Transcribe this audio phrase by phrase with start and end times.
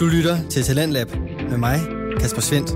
[0.00, 1.08] Du lytter til Talentlab
[1.50, 1.78] med mig,
[2.20, 2.70] Kasper Svendt.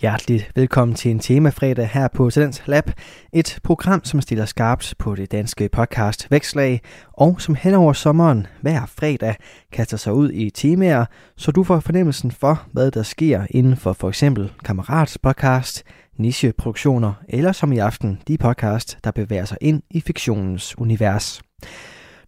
[0.00, 2.90] Hjerteligt velkommen til en temafredag her på Talents Lab.
[3.32, 6.80] Et program, som stiller skarpt på det danske podcast Vækslag,
[7.12, 9.36] og som hen over sommeren hver fredag
[9.72, 11.04] kaster sig ud i temaer,
[11.36, 15.84] så du får fornemmelsen for, hvad der sker inden for for eksempel Kammerats podcast,
[16.18, 21.42] nicheproduktioner, eller som i aften, de podcast, der bevæger sig ind i fiktionens univers.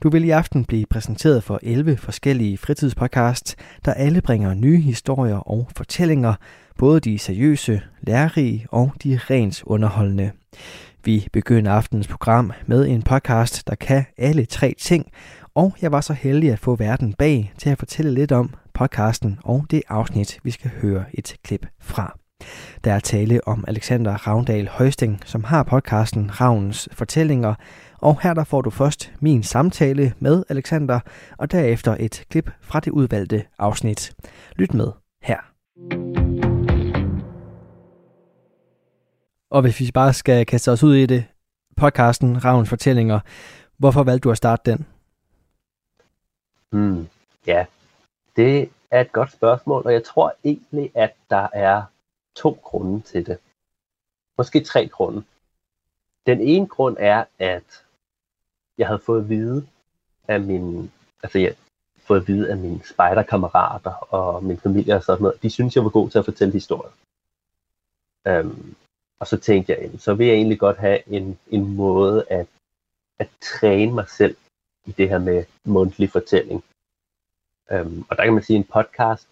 [0.03, 5.37] Du vil i aften blive præsenteret for 11 forskellige fritidspodcasts, der alle bringer nye historier
[5.37, 6.35] og fortællinger,
[6.79, 10.31] både de seriøse, lærerige og de rent underholdende.
[11.05, 15.07] Vi begynder aftens program med en podcast, der kan alle tre ting,
[15.55, 19.39] og jeg var så heldig at få verden bag til at fortælle lidt om podcasten
[19.45, 22.19] og det afsnit, vi skal høre et klip fra.
[22.85, 27.55] Der er tale om Alexander Ravndal Højsting, som har podcasten Ravnens Fortællinger,
[28.07, 31.01] og her der får du først min samtale med Alexander,
[31.39, 34.15] og derefter et klip fra det udvalgte afsnit.
[34.57, 35.41] Lyt med her.
[39.51, 41.25] Og hvis vi bare skal kaste os ud i det,
[41.77, 43.21] podcasten Ravens Fortællinger,
[43.77, 44.87] hvorfor valgte du at starte den?
[46.73, 47.09] Hmm,
[47.47, 47.67] ja,
[48.37, 51.83] det er et godt spørgsmål, og jeg tror egentlig, at der er
[52.35, 53.39] to grunde til det.
[54.39, 55.23] Måske tre grunde.
[56.27, 57.86] Den ene grund er, at
[58.79, 59.67] jeg havde fået at vide
[60.29, 61.55] af min, altså jeg
[62.07, 65.85] fået at vide af mine spejderkammerater og min familie og sådan noget, de synes, jeg
[65.85, 66.93] var god til at fortælle historier.
[68.31, 68.75] Um,
[69.21, 72.47] og så tænkte jeg, så vil jeg egentlig godt have en, en måde at,
[73.19, 74.37] at træne mig selv
[74.87, 76.65] i det her med mundtlig fortælling.
[77.71, 79.29] Um, og der kan man sige, at en podcast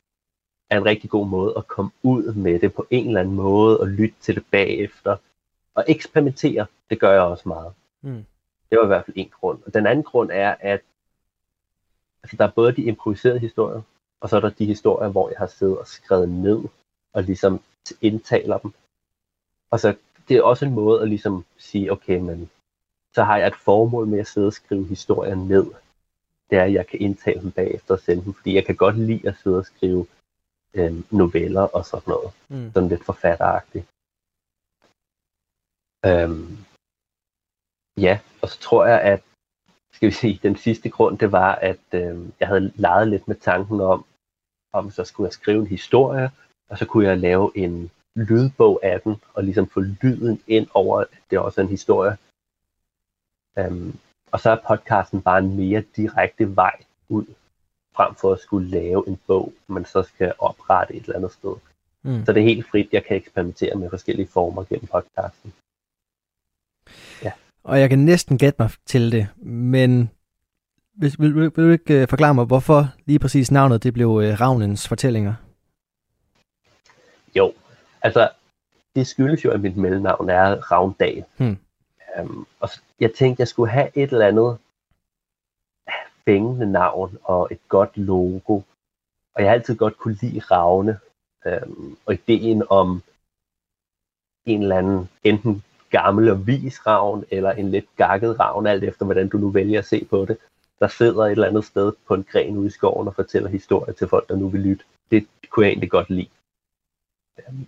[0.70, 3.80] er en rigtig god måde at komme ud med det på en eller anden måde
[3.80, 5.16] og lytte til det bagefter.
[5.74, 7.72] Og eksperimentere, det gør jeg også meget.
[8.02, 8.24] Mm.
[8.74, 9.62] Det var i hvert fald en grund.
[9.66, 10.80] Og den anden grund er, at
[12.22, 13.82] altså, der er både de improviserede historier,
[14.20, 16.62] og så er der de historier, hvor jeg har siddet og skrevet ned,
[17.12, 17.60] og ligesom
[18.00, 18.72] indtaler dem.
[19.70, 19.96] Og så
[20.28, 22.50] det er også en måde at ligesom sige, okay, men
[23.12, 25.66] så har jeg et formål med at sidde og skrive historier ned.
[26.50, 28.98] Det er, at jeg kan indtale dem bagefter og sende dem, fordi jeg kan godt
[28.98, 30.06] lide at sidde og skrive
[30.74, 32.30] øh, noveller og sådan noget.
[32.48, 32.72] Mm.
[32.72, 33.86] Sådan lidt forfatteragtigt.
[36.06, 36.64] Øhm,
[37.96, 39.22] ja, og så tror jeg, at
[39.92, 43.36] skal vi sige, den sidste grund, det var, at øh, jeg havde leget lidt med
[43.36, 44.04] tanken om,
[44.72, 46.30] om så skulle jeg skrive en historie,
[46.68, 51.00] og så kunne jeg lave en lydbog af den, og ligesom få lyden ind over,
[51.00, 52.16] at det også er en historie.
[53.56, 53.98] Um,
[54.32, 56.76] og så er podcasten bare en mere direkte vej
[57.08, 57.24] ud,
[57.96, 61.56] frem for at skulle lave en bog, man så skal oprette et eller andet sted.
[62.02, 62.24] Mm.
[62.24, 65.54] Så det er helt frit, jeg kan eksperimentere med forskellige former gennem podcasten.
[67.22, 67.32] Ja.
[67.64, 70.10] Og jeg kan næsten gætte mig til det, men
[70.94, 74.08] vil, vil, vil, vil du ikke uh, forklare mig, hvorfor lige præcis navnet det blev
[74.08, 75.34] uh, Ravnens fortællinger?
[77.34, 77.52] Jo,
[78.02, 78.30] altså
[78.94, 81.24] det skyldes jo, at mit mellemnavn er Ravndal.
[81.36, 81.58] Hmm.
[82.20, 82.68] Um, og
[83.00, 84.58] jeg tænkte, jeg skulle have et eller andet
[86.24, 88.60] fængende navn og et godt logo.
[89.34, 90.98] Og jeg har altid godt kunne lide Ravne.
[91.46, 93.02] Um, og ideen om
[94.46, 95.62] en eller anden enten
[95.94, 99.78] gammel og vis ravn, eller en lidt gakket ravn, alt efter hvordan du nu vælger
[99.78, 100.36] at se på det,
[100.80, 103.94] der sidder et eller andet sted på en gren ude i skoven og fortæller historier
[103.94, 104.84] til folk, der nu vil lytte.
[105.10, 106.28] Det kunne jeg egentlig godt lide.
[107.48, 107.66] Um,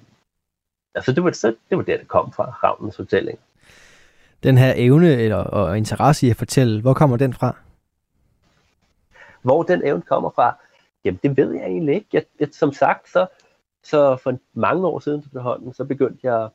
[0.94, 3.38] altså det var, så, det var der, det kom fra, ravnens fortælling.
[4.42, 7.56] Den her evne eller, og interesse i at fortælle, hvor kommer den fra?
[9.42, 10.56] Hvor den evne kommer fra?
[11.04, 12.08] Jamen, det ved jeg egentlig ikke.
[12.12, 13.26] Jeg, jeg, som sagt, så,
[13.84, 16.48] så for mange år siden til hånden, så begyndte jeg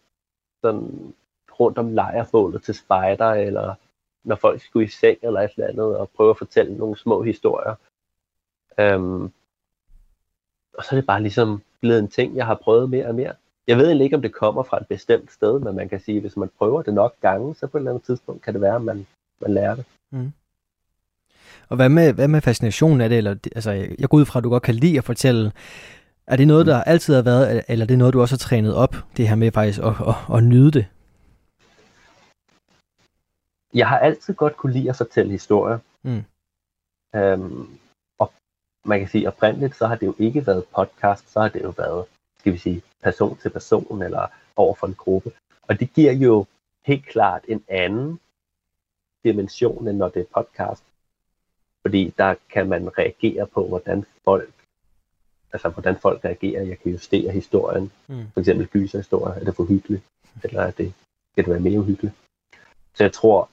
[0.61, 1.13] sådan
[1.59, 3.75] rundt om lejrbålet til spejder, eller
[4.23, 7.23] når folk skulle i seng eller et eller andet, og prøve at fortælle nogle små
[7.23, 7.75] historier.
[8.95, 9.31] Um,
[10.73, 13.33] og så er det bare ligesom blevet en ting, jeg har prøvet mere og mere.
[13.67, 16.15] Jeg ved egentlig ikke, om det kommer fra et bestemt sted, men man kan sige,
[16.15, 18.61] at hvis man prøver det nok gange, så på et eller andet tidspunkt kan det
[18.61, 19.07] være, at man,
[19.41, 19.85] man lærer det.
[20.11, 20.31] Mm.
[21.69, 23.17] Og hvad med, hvad med fascinationen af det?
[23.17, 25.51] Eller, altså, jeg går ud fra, at du godt kan lide at fortælle.
[26.27, 28.75] Er det noget, der altid har været, eller er det noget, du også har trænet
[28.75, 30.85] op, det her med faktisk at, at, at nyde det?
[33.73, 35.79] Jeg har altid godt kunne lide at fortælle historier.
[36.03, 36.23] Mm.
[37.15, 37.79] Øhm,
[38.19, 38.33] og
[38.85, 41.73] man kan sige, oprindeligt, så har det jo ikke været podcast, så har det jo
[41.77, 42.05] været,
[42.39, 45.31] skal vi sige, person til person eller over for en gruppe.
[45.61, 46.45] Og det giver jo
[46.85, 48.19] helt klart en anden
[49.23, 50.83] dimension, end når det er podcast.
[51.81, 54.53] Fordi der kan man reagere på, hvordan folk
[55.53, 56.63] altså hvordan folk reagerer.
[56.63, 57.91] Jeg kan justere historien.
[58.07, 58.31] Mm.
[58.33, 59.35] For eksempel gyserhistorier.
[59.35, 60.03] Er det for hyggeligt?
[60.43, 60.93] Eller er det,
[61.31, 62.15] skal det være mere uhyggeligt?
[62.93, 63.49] Så jeg tror,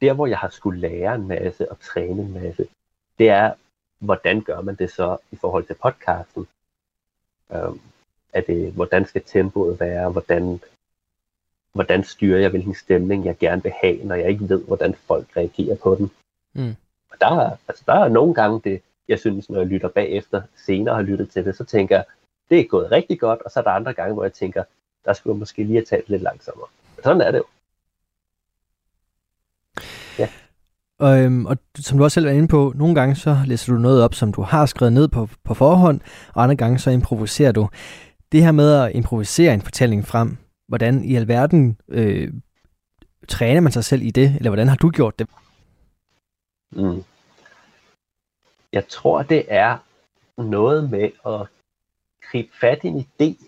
[0.00, 2.68] der hvor jeg har skulle lære en masse og træne en masse,
[3.18, 3.52] det er,
[3.98, 6.46] hvordan gør man det så i forhold til podcasten?
[7.52, 7.80] Øhm,
[8.32, 10.10] er det, hvordan skal tempoet være?
[10.10, 10.60] Hvordan,
[11.72, 15.36] hvordan styrer jeg, hvilken stemning jeg gerne vil have, når jeg ikke ved, hvordan folk
[15.36, 16.10] reagerer på den?
[16.52, 16.76] Mm.
[17.10, 20.42] Og der, er, altså, der er nogle gange det, jeg synes, når jeg lytter bagefter,
[20.56, 22.04] senere har lyttet til det, så tænker jeg,
[22.50, 24.64] det er gået rigtig godt, og så er der andre gange, hvor jeg tænker,
[25.04, 26.68] der skulle jeg måske lige have talt lidt langsommere.
[26.96, 27.44] Men sådan er det jo.
[30.98, 33.78] Og, øhm, og som du også selv er inde på, nogle gange så læser du
[33.78, 36.00] noget op, som du har skrevet ned på, på forhånd,
[36.34, 37.68] og andre gange så improviserer du.
[38.32, 40.36] Det her med at improvisere en fortælling frem,
[40.68, 42.32] hvordan i alverden øh,
[43.28, 45.28] træner man sig selv i det, eller hvordan har du gjort det?
[46.72, 47.04] Mm.
[48.72, 49.78] Jeg tror, det er
[50.42, 51.46] noget med at
[52.30, 53.46] gribe fat i en idé.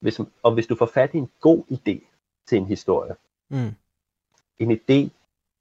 [0.00, 2.06] Hvis, og hvis du får fat i en god idé
[2.48, 3.14] til en historie,
[3.52, 3.74] Mm
[4.60, 5.10] en idé,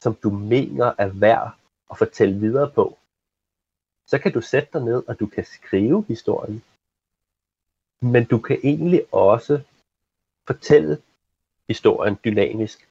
[0.01, 1.55] som du mener er værd
[1.91, 2.97] at fortælle videre på,
[4.05, 6.63] så kan du sætte dig ned, og du kan skrive historien.
[8.01, 9.61] Men du kan egentlig også
[10.47, 11.01] fortælle
[11.67, 12.89] historien dynamisk,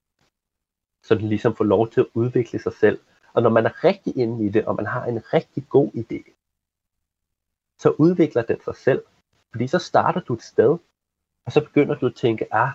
[1.02, 3.00] så den ligesom får lov til at udvikle sig selv.
[3.32, 6.32] Og når man er rigtig inde i det, og man har en rigtig god idé,
[7.78, 9.02] så udvikler den sig selv.
[9.50, 10.78] Fordi så starter du et sted,
[11.44, 12.70] og så begynder du at tænke, ah,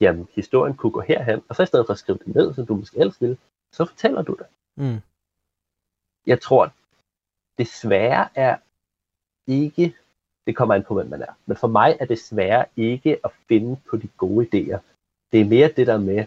[0.00, 2.66] jamen, historien kunne gå herhen, og så i stedet for at skrive det ned, som
[2.66, 3.38] du måske ellers ville,
[3.72, 4.46] så fortæller du det.
[4.76, 5.00] Mm.
[6.26, 6.72] Jeg tror,
[7.58, 8.56] det svære er
[9.46, 9.96] ikke,
[10.46, 13.30] det kommer an på, hvem man er, men for mig er det svære ikke at
[13.48, 14.78] finde på de gode idéer.
[15.32, 16.26] Det er mere det der med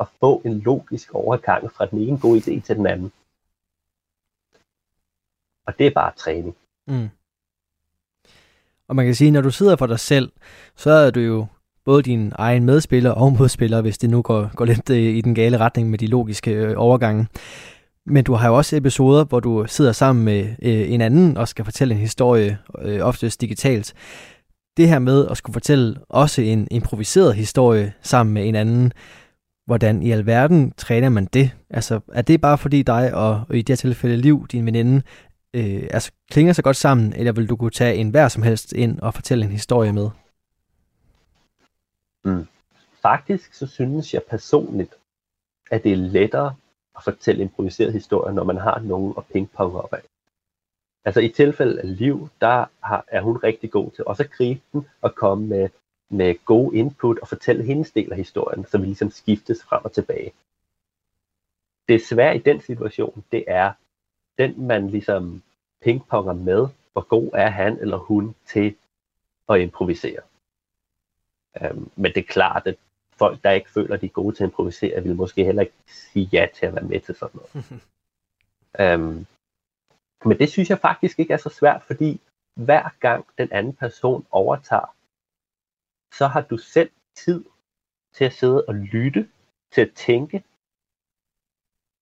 [0.00, 3.12] at få en logisk overgang fra den ene gode idé til den anden.
[5.66, 6.56] Og det er bare træning.
[6.86, 7.08] Mm.
[8.88, 10.32] Og man kan sige, når du sidder for dig selv,
[10.76, 11.46] så er du jo
[11.84, 15.34] både din egen medspiller og modspiller, hvis det nu går, går lidt øh, i den
[15.34, 17.26] gale retning med de logiske øh, overgange.
[18.06, 21.48] Men du har jo også episoder, hvor du sidder sammen med øh, en anden og
[21.48, 23.94] skal fortælle en historie, øh, oftest digitalt.
[24.76, 28.92] Det her med at skulle fortælle også en improviseret historie sammen med en anden,
[29.66, 31.50] hvordan i alverden træner man det?
[31.70, 35.02] Altså, er det bare fordi dig og, og i det her tilfælde Liv, din veninde,
[35.54, 38.72] øh, altså, klinger så godt sammen, eller vil du kunne tage en hver som helst
[38.72, 40.08] ind og fortælle en historie med?
[42.24, 42.46] Mm.
[43.02, 44.94] Faktisk så synes jeg personligt,
[45.70, 46.54] at det er lettere
[46.96, 50.02] at fortælle improviseret historie, når man har nogen at pingponge op af.
[51.04, 54.60] Altså i tilfælde af Liv, der har, er hun rigtig god til også at gribe
[54.72, 55.68] den og komme med,
[56.08, 59.92] med gode input og fortælle hendes del af historien, så vi ligesom skiftes frem og
[59.92, 60.32] tilbage.
[61.88, 63.72] Det svære i den situation, det er
[64.38, 65.42] den, man ligesom
[65.82, 68.74] pingponger med, hvor god er han eller hun til
[69.48, 70.20] at improvisere.
[71.60, 72.76] Um, men det er klart, at
[73.12, 76.28] folk, der ikke føler, de er gode til at improvisere, vil måske heller ikke sige
[76.32, 79.00] ja til at være med til sådan noget.
[79.00, 79.26] um,
[80.28, 82.20] men det synes jeg faktisk ikke er så svært, fordi
[82.54, 84.96] hver gang den anden person overtager,
[86.14, 87.44] så har du selv tid
[88.12, 89.28] til at sidde og lytte,
[89.72, 90.44] til at tænke,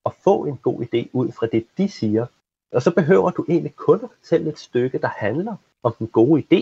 [0.05, 2.27] og få en god idé ud fra det, de siger.
[2.73, 6.43] Og så behøver du egentlig kun at fortælle et stykke, der handler om den gode
[6.43, 6.61] idé.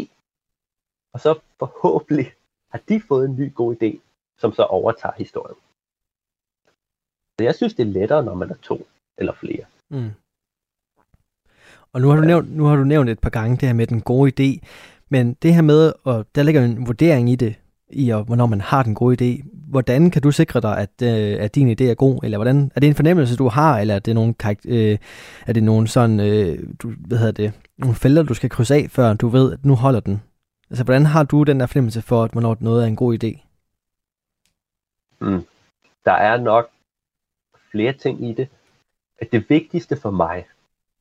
[1.13, 2.35] Og så forhåbentlig
[2.71, 3.99] har de fået en ny god idé,
[4.39, 5.57] som så overtager historien.
[7.39, 8.87] Så jeg synes, det er lettere, når man er to
[9.19, 9.65] eller flere.
[9.89, 10.11] Mm.
[11.93, 13.87] Og nu har, du nævnt, nu har du nævnt et par gange det her med
[13.87, 14.67] den gode idé,
[15.09, 17.55] men det her med, og der ligger en vurdering i det,
[17.91, 19.49] i og hvornår man har den gode idé.
[19.53, 22.21] Hvordan kan du sikre dig, at, øh, at din idé er god?
[22.23, 24.35] Eller hvordan, er det en fornemmelse, du har, eller er det nogle,
[24.65, 24.99] øh,
[25.47, 28.87] er det nogle sådan, øh, du, hvad hedder det, nogle felter, du skal krydse af,
[28.91, 30.23] før du ved, at nu holder den?
[30.71, 33.41] Altså, hvordan har du den der fornemmelse for, at hvornår noget er en god idé?
[35.21, 35.47] Mm.
[36.05, 36.71] Der er nok
[37.71, 38.49] flere ting i det.
[39.19, 40.47] At det vigtigste for mig,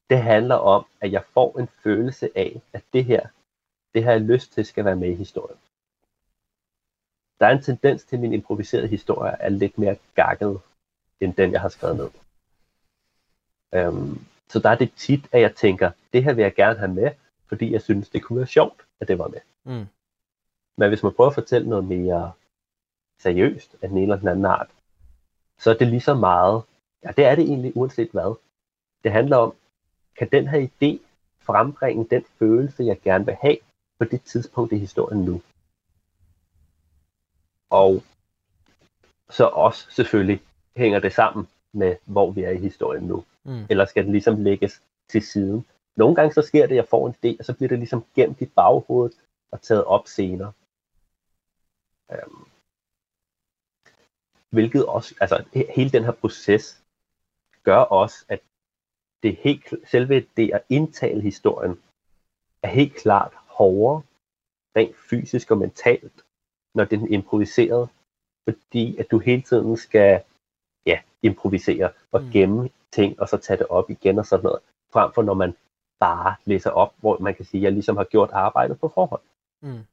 [0.10, 3.28] det handler om, at jeg får en følelse af, at det her,
[3.94, 5.58] det har jeg lyst til, skal være med i historien.
[7.40, 10.60] Der er en tendens til, at min improviserede historie er lidt mere gakket,
[11.20, 12.10] end den, jeg har skrevet ned.
[13.74, 16.94] Øhm, så der er det tit, at jeg tænker, det her vil jeg gerne have
[16.94, 17.12] med,
[17.48, 19.40] fordi jeg synes, det kunne være sjovt, at det var med.
[19.64, 19.86] Mm.
[20.78, 22.32] Men hvis man prøver at fortælle noget mere
[23.20, 24.70] seriøst af den ene eller den anden art,
[25.58, 26.64] så er det lige så meget,
[27.04, 28.36] ja det er det egentlig uanset hvad.
[29.04, 29.54] Det handler om,
[30.18, 31.00] kan den her idé
[31.40, 33.58] frembringe den følelse, jeg gerne vil have
[34.00, 35.42] på det tidspunkt i historien nu.
[37.70, 38.04] Og
[39.30, 40.42] så også selvfølgelig
[40.76, 43.24] hænger det sammen med, hvor vi er i historien nu.
[43.44, 43.66] Mm.
[43.70, 45.66] Eller skal den ligesom lægges til siden.
[45.98, 48.06] Nogle gange så sker det, at jeg får en idé, og så bliver det ligesom
[48.16, 49.18] gemt i baghovedet
[49.52, 50.52] og taget op senere.
[52.10, 52.48] Um,
[54.50, 56.84] hvilket også, altså he- hele den her proces
[57.64, 58.40] gør også, at
[59.24, 61.82] det helt, selve det at indtale historien
[62.64, 64.02] er helt klart hårdere,
[64.76, 66.26] rent fysisk og mentalt,
[66.74, 67.90] når den er improviseret,
[68.50, 70.24] fordi at du hele tiden skal
[70.86, 72.32] ja, improvisere og mm.
[72.32, 74.60] gemme ting, og så tage det op igen og sådan noget,
[74.94, 75.56] frem for når man
[76.00, 79.22] bare læser op, hvor man kan sige, at jeg ligesom har gjort arbejdet på forhånd.
[79.62, 79.86] Mm.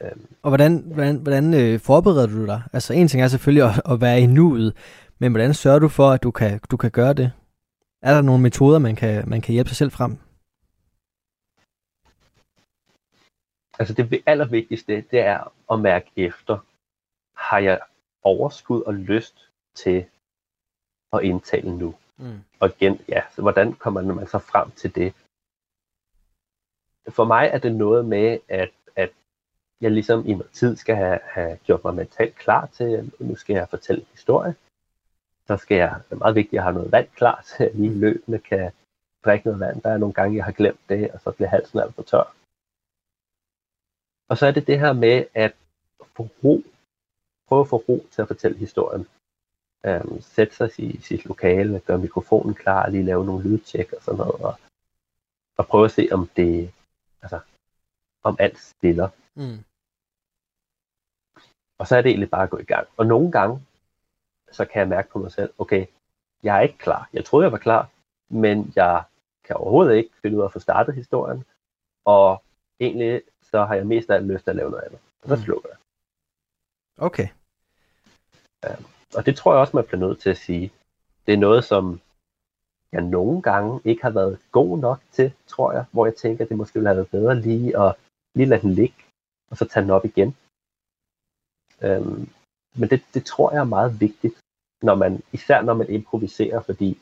[0.00, 0.26] Øhm.
[0.42, 2.62] Og hvordan, hvordan, hvordan øh, forbereder du dig?
[2.72, 4.76] Altså en ting er selvfølgelig at, at være i nuet,
[5.18, 7.32] men hvordan sørger du for, at du kan, du kan gøre det?
[8.02, 10.18] Er der nogle metoder, man kan, man kan hjælpe sig selv frem?
[13.78, 16.58] Altså det allervigtigste, det er at mærke efter.
[17.34, 17.80] Har jeg
[18.22, 20.04] overskud og lyst til
[21.12, 21.94] at indtale nu?
[22.18, 22.40] Mm.
[22.60, 25.14] Og igen, ja, så hvordan kommer man så frem til det?
[27.08, 29.10] For mig er det noget med, at, at
[29.80, 33.36] jeg ligesom i noget tid skal have, have gjort mig mentalt klar til, at nu
[33.36, 34.54] skal jeg fortælle en historie.
[35.46, 37.70] Så skal jeg, det er meget vigtigt, at jeg har noget vand klar til, at
[37.70, 38.72] jeg lige løbende kan
[39.24, 39.82] drikke noget vand.
[39.82, 42.34] Der er nogle gange, jeg har glemt det, og så bliver halsen alt for tør.
[44.28, 45.52] Og så er det det her med at
[46.16, 46.62] få ro.
[47.48, 49.06] Prøve at få ro til at fortælle historien.
[49.88, 54.18] Um, sætte sig i sit lokale, gøre mikrofonen klar, lige lave nogle lydtjek og sådan
[54.18, 54.34] noget.
[54.34, 54.54] Og,
[55.56, 56.72] og prøve at se, om det,
[57.22, 57.40] altså,
[58.22, 59.08] om alt stiller.
[59.34, 59.64] Mm.
[61.78, 62.88] Og så er det egentlig bare at gå i gang.
[62.96, 63.66] Og nogle gange,
[64.52, 65.86] så kan jeg mærke på mig selv, okay,
[66.42, 67.08] jeg er ikke klar.
[67.12, 67.90] Jeg troede, jeg var klar,
[68.28, 69.04] men jeg
[69.44, 71.44] kan overhovedet ikke finde ud af at få startet historien.
[72.04, 72.42] Og
[72.80, 75.00] egentlig så har jeg mest af alt lyst til at lave noget andet.
[75.22, 75.42] Og så mm.
[75.42, 75.78] slukker jeg.
[76.98, 77.28] Okay.
[78.64, 78.76] Ja,
[79.16, 80.72] og det tror jeg også, man bliver nødt til at sige.
[81.26, 82.00] Det er noget, som
[82.92, 86.48] jeg nogle gange ikke har været god nok til, tror jeg, hvor jeg tænker, at
[86.48, 87.94] det måske ville have været bedre lige at
[88.34, 88.94] lige lade den ligge,
[89.50, 90.36] og så tage den op igen.
[91.82, 92.28] Øhm,
[92.74, 94.34] men det, det tror jeg er meget vigtigt,
[94.82, 96.98] når man, især når man improviserer, fordi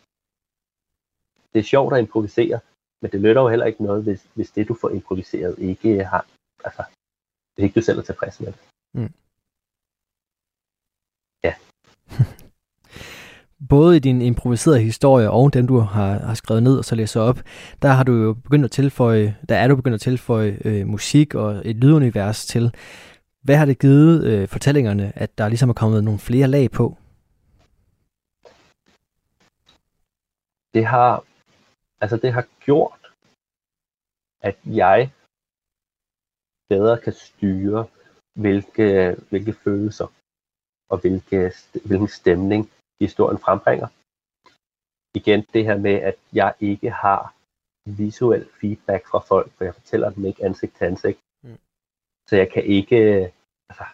[1.52, 2.61] det er sjovt at improvisere,
[3.00, 6.26] men det nytter jo heller ikke noget, hvis, hvis det, du får improviseret, ikke har,
[6.64, 6.83] altså,
[7.52, 8.52] det er ikke du selv er tilfreds med.
[8.93, 9.12] Mm.
[13.69, 17.21] Både i din improviserede historie og dem, du har, har skrevet ned og så læser
[17.21, 17.38] op,
[17.83, 21.35] der har du jo begyndt at tilføje, der er du begyndt at tilføje øh, musik
[21.35, 22.75] og et lydunivers til.
[23.43, 26.97] Hvad har det givet øh, fortællingerne, at der ligesom er kommet nogle flere lag på?
[30.75, 31.25] Det har,
[32.00, 33.12] altså det har gjort,
[34.43, 35.11] at jeg
[36.69, 37.87] bedre kan styre,
[38.35, 40.07] hvilke, hvilke følelser
[40.88, 41.52] og hvilke,
[41.85, 43.88] hvilken stemning historien frembringer.
[45.14, 47.35] Igen det her med, at jeg ikke har
[47.85, 51.19] visuel feedback fra folk, for jeg fortæller dem ikke ansigt til ansigt.
[51.42, 51.59] Mm.
[52.28, 52.97] Så jeg kan ikke,
[53.71, 53.85] altså,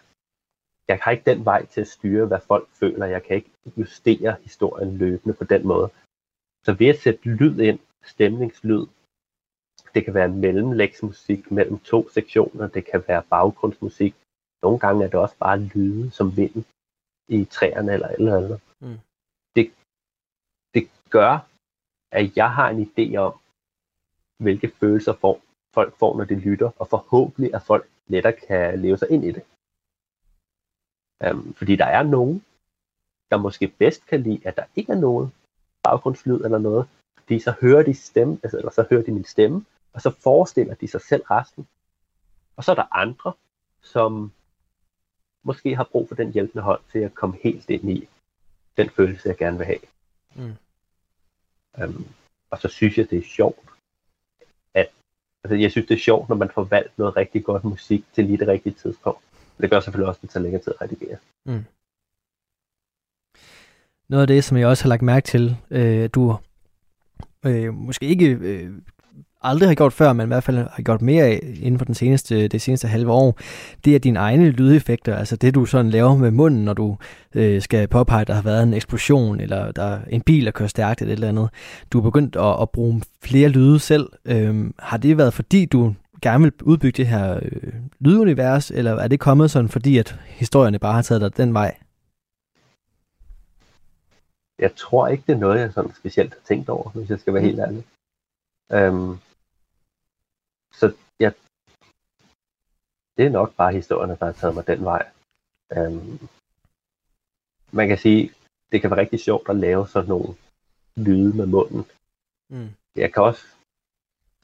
[0.87, 3.05] jeg har ikke den vej til at styre, hvad folk føler.
[3.05, 5.89] Jeg kan ikke justere historien løbende på den måde.
[6.65, 8.85] Så ved at sætte lyd ind, stemningslyd,
[9.93, 14.15] det kan være mellemlægsmusik mellem to sektioner, det kan være baggrundsmusik.
[14.61, 16.63] Nogle gange er det også bare lyde som vind
[17.27, 18.61] i træerne eller eller andet.
[18.81, 18.99] Mm.
[19.55, 19.73] Det,
[20.73, 21.47] det gør,
[22.11, 23.33] at jeg har en idé om,
[24.37, 25.41] hvilke følelser får,
[25.73, 29.31] folk får, når de lytter, og forhåbentlig at folk lettere kan leve sig ind i
[29.31, 29.43] det.
[31.31, 32.45] Um, fordi der er nogen,
[33.31, 35.31] der måske bedst kan lide, at der ikke er noget
[35.83, 39.65] baggrundslyd eller noget, fordi så hører de stemme, altså, eller så hører de min stemme,
[39.93, 41.67] og så forestiller de sig selv resten.
[42.55, 43.33] Og så er der andre,
[43.81, 44.31] som
[45.43, 48.09] måske har brug for den hjælpende hånd til at komme helt ind i
[48.77, 49.79] den følelse, jeg gerne vil have.
[50.35, 50.55] Mm.
[51.83, 52.07] Um,
[52.49, 53.69] og så synes jeg, det er sjovt,
[54.73, 54.89] at
[55.43, 58.25] altså, jeg synes, det er sjovt, når man får valgt noget rigtig godt musik til
[58.25, 59.19] lige det rigtige tidspunkt.
[59.61, 61.17] Det gør selvfølgelig også, at det tager længere tid at redigere.
[61.45, 61.65] Mm.
[64.09, 66.37] Noget af det, som jeg også har lagt mærke til, øh, du
[67.45, 68.71] øh, måske ikke øh,
[69.47, 71.95] aldrig har gjort før, men i hvert fald har gjort mere af inden for den
[71.95, 73.39] seneste, det seneste halve år,
[73.85, 76.97] det er dine egne lydeffekter, altså det du sådan laver med munden, når du
[77.35, 80.51] øh, skal påpege, at der har været en eksplosion, eller der er en bil, der
[80.51, 81.49] kører stærkt, eller et eller andet.
[81.91, 84.09] Du er begyndt at, at bruge flere lyde selv.
[84.25, 89.07] Øhm, har det været fordi, du gerne vil udbygge det her øh, lydunivers, eller er
[89.07, 91.77] det kommet sådan, fordi at historierne bare har taget dig den vej?
[94.59, 97.33] Jeg tror ikke, det er noget, jeg sådan specielt har tænkt over, hvis jeg skal
[97.33, 97.83] være helt ærlig.
[98.71, 99.17] Øhm,
[100.79, 100.85] så
[101.19, 101.31] ja,
[103.17, 105.11] det er nok bare historierne, der har taget mig den vej.
[105.75, 106.27] Øhm,
[107.71, 108.33] man kan sige,
[108.71, 110.35] det kan være rigtig sjovt at lave sådan nogle
[110.95, 111.85] lyde med munden.
[112.49, 112.69] Mm.
[112.95, 113.45] Jeg kan også,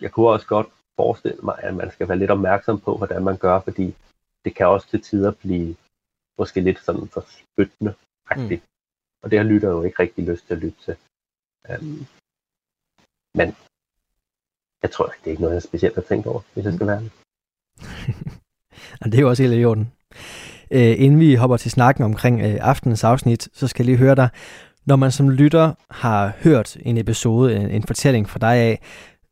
[0.01, 3.37] jeg kunne også godt forestille mig, at man skal være lidt opmærksom på, hvordan man
[3.37, 3.95] gør, fordi
[4.45, 5.75] det kan også til tider blive
[6.37, 7.93] måske lidt sådan for spyttende
[8.35, 8.61] mm.
[9.21, 10.95] Og det har lytter jo ikke rigtig lyst til at lytte til.
[11.69, 12.05] Øhm,
[13.33, 13.55] men
[14.83, 17.01] jeg tror, det er ikke noget, jeg specielt har tænkt over, hvis jeg skal være.
[19.01, 19.91] Og det er jo også helt i orden.
[20.71, 24.15] Øh, inden vi hopper til snakken omkring øh, aftenens afsnit, så skal jeg lige høre
[24.15, 24.29] dig.
[24.85, 28.81] Når man som lytter har hørt en episode, en, en fortælling fra dig af,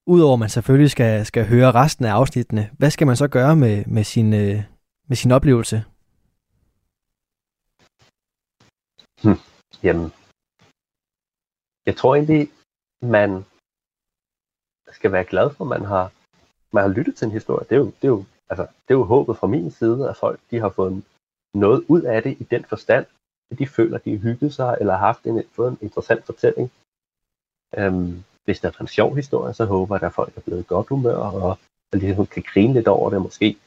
[0.08, 3.56] udover at man selvfølgelig skal, skal høre resten af afsnittene, hvad skal man så gøre
[3.56, 4.64] med, med, sin, øh,
[5.08, 5.84] med sin oplevelse?
[9.24, 9.40] Hmm.
[9.84, 10.12] Jamen,
[11.86, 12.50] jeg tror egentlig,
[13.02, 13.46] man
[14.92, 16.12] skal være glad for, at man har,
[16.72, 17.66] man har lyttet til en historie.
[17.70, 20.18] Det er, jo, det, er jo, altså, det er jo håbet fra min side, at
[20.18, 21.04] folk de har fået
[21.54, 23.06] noget ud af det i den forstand,
[23.52, 26.26] at de føler, at de har hygget sig, eller har haft en, fået en interessant
[26.26, 26.72] fortælling.
[27.78, 30.88] Øhm, hvis det er en sjov historie, så håber jeg, at folk er blevet godt
[30.88, 31.58] humør, og at
[31.94, 33.58] de ligesom kan grine lidt over det, måske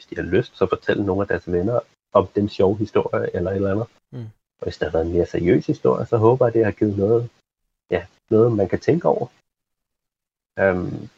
[0.00, 1.80] hvis de har lyst, så fortælle nogle af deres venner
[2.12, 3.86] om den sjove historie, eller et eller andet.
[4.12, 4.28] Mm.
[4.58, 6.72] Og hvis der har været en mere seriøs historie, så håber jeg, at det har
[6.72, 7.28] givet noget,
[7.90, 9.26] ja, noget man kan tænke over.
[10.60, 11.08] Øhm,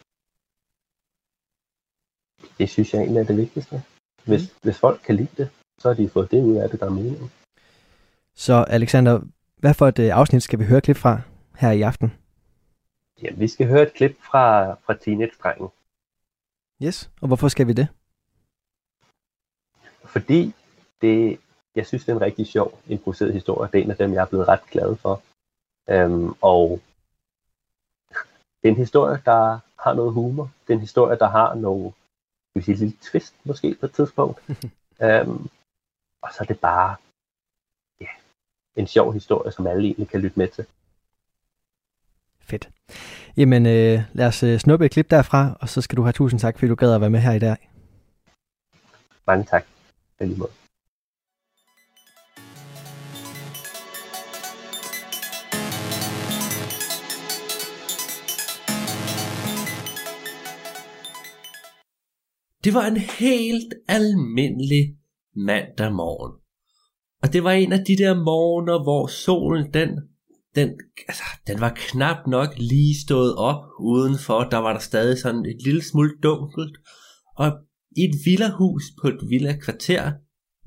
[2.58, 3.82] det synes jeg egentlig er det vigtigste.
[4.24, 4.58] Hvis, mm.
[4.62, 6.90] hvis folk kan lide det, så har de fået det ud af det, der er
[6.90, 7.30] meningen.
[8.34, 9.20] Så Alexander,
[9.56, 11.20] hvad for et øh, afsnit skal vi høre klip fra
[11.56, 12.12] her i aften?
[13.22, 15.68] Ja, vi skal høre et klip fra, fra Teenage-drengen.
[16.82, 17.88] Yes, og hvorfor skal vi det?
[20.04, 20.54] Fordi
[21.02, 21.38] det,
[21.74, 23.70] jeg synes, det er en rigtig sjov improviseret historie.
[23.72, 25.22] Det er en af dem, jeg er blevet ret glad for.
[25.90, 26.80] Øhm, og
[28.62, 30.50] det er en historie, der har noget humor.
[30.66, 31.92] Det er en historie, der har nogle,
[32.54, 34.40] vil sige, lille twist måske på et tidspunkt.
[35.04, 35.48] øhm,
[36.22, 36.96] og så er det bare
[38.00, 38.06] ja,
[38.76, 40.66] en sjov historie, som alle egentlig kan lytte med til.
[42.40, 42.68] Fedt.
[43.36, 46.40] Jamen, øh, lad os øh, snuppe et klip derfra, og så skal du have tusind
[46.40, 47.70] tak, fordi du gad at være med her i dag.
[49.26, 49.64] Mange tak.
[50.20, 50.42] Lige
[62.64, 64.96] Det var en helt almindelig
[65.36, 66.42] mandag morgen.
[67.22, 69.90] Og det var en af de der morgener, hvor solen den,
[70.54, 70.68] den,
[71.08, 74.40] altså, den var knap nok lige stået op udenfor.
[74.50, 76.76] Der var der stadig sådan et lille smule dunkelt.
[77.36, 77.52] Og
[77.96, 80.12] i et villahus på et villa-kvarter,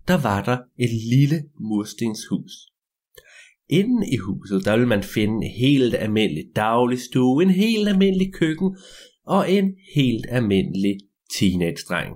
[0.07, 2.53] der var der et lille murstenshus.
[3.69, 8.77] Inden i huset, der ville man finde en helt almindelig dagligstue, en helt almindelig køkken
[9.25, 10.97] og en helt almindelig
[11.33, 12.13] teenage-dreng.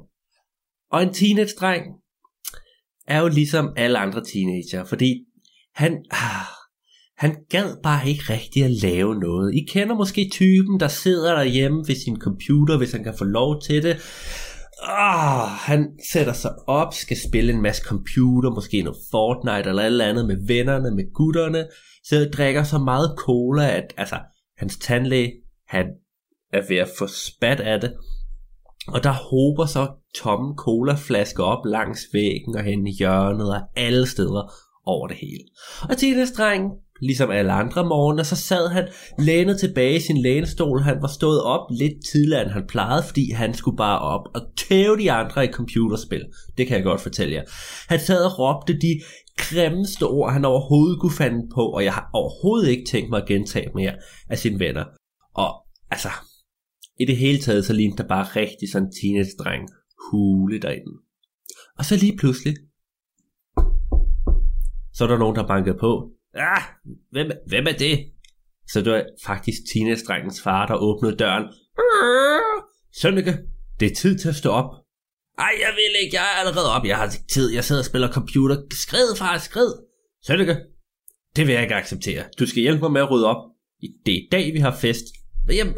[0.91, 1.83] Og en teenage-dreng
[3.07, 5.25] er jo ligesom alle andre teenager, fordi
[5.75, 6.45] han, ah,
[7.17, 9.55] han gad bare ikke rigtig at lave noget.
[9.55, 13.61] I kender måske typen, der sidder derhjemme ved sin computer, hvis han kan få lov
[13.61, 13.97] til det.
[14.83, 20.01] Ah, han sætter sig op, skal spille en masse computer, måske noget Fortnite eller alt
[20.01, 21.67] andet med vennerne, med gutterne.
[22.03, 24.19] Så drikker så meget cola, at altså,
[24.57, 25.33] hans tandlæge,
[25.67, 25.85] han
[26.53, 27.93] er ved at få spat af det.
[28.93, 34.07] Og der håber så tomme colaflasker op langs væggen og hen i hjørnet og alle
[34.07, 34.53] steder
[34.85, 35.43] over det hele.
[35.89, 36.71] Og teenage-drengen,
[37.01, 38.87] ligesom alle andre morgener, så sad han
[39.19, 40.81] lænet tilbage i sin lænestol.
[40.81, 44.41] Han var stået op lidt tidligere, end han plejede, fordi han skulle bare op og
[44.57, 46.25] tæve de andre i computerspil.
[46.57, 47.43] Det kan jeg godt fortælle jer.
[47.89, 49.01] Han sad og råbte de
[49.37, 53.27] grimmeste ord, han overhovedet kunne fande på, og jeg har overhovedet ikke tænkt mig at
[53.27, 53.93] gentage mere
[54.29, 54.85] af sine venner.
[55.35, 55.55] Og
[55.91, 56.09] altså,
[56.99, 59.69] i det hele taget, så lignede der bare rigtig sådan en teenage-dreng
[60.11, 60.93] hule derinde.
[61.77, 62.55] Og så lige pludselig,
[64.93, 66.11] så er der nogen, der banker på.
[66.33, 66.61] Ah,
[67.11, 68.11] hvem, hvem er det?
[68.67, 71.43] Så det var faktisk teenage-drengens far, der åbnede døren.
[71.77, 73.37] Ah, Sønneke,
[73.79, 74.71] det er tid til at stå op.
[75.37, 76.85] Ej, jeg vil ikke, jeg er allerede op.
[76.85, 78.55] Jeg har ikke tid, jeg sidder og spiller computer.
[78.73, 79.73] Skrid, far, skrid.
[80.23, 80.57] Sønneke,
[81.35, 82.23] det vil jeg ikke acceptere.
[82.39, 83.43] Du skal hjælpe mig med at rydde op.
[84.05, 85.05] Det er i dag, vi har fest.
[85.49, 85.73] Jamen,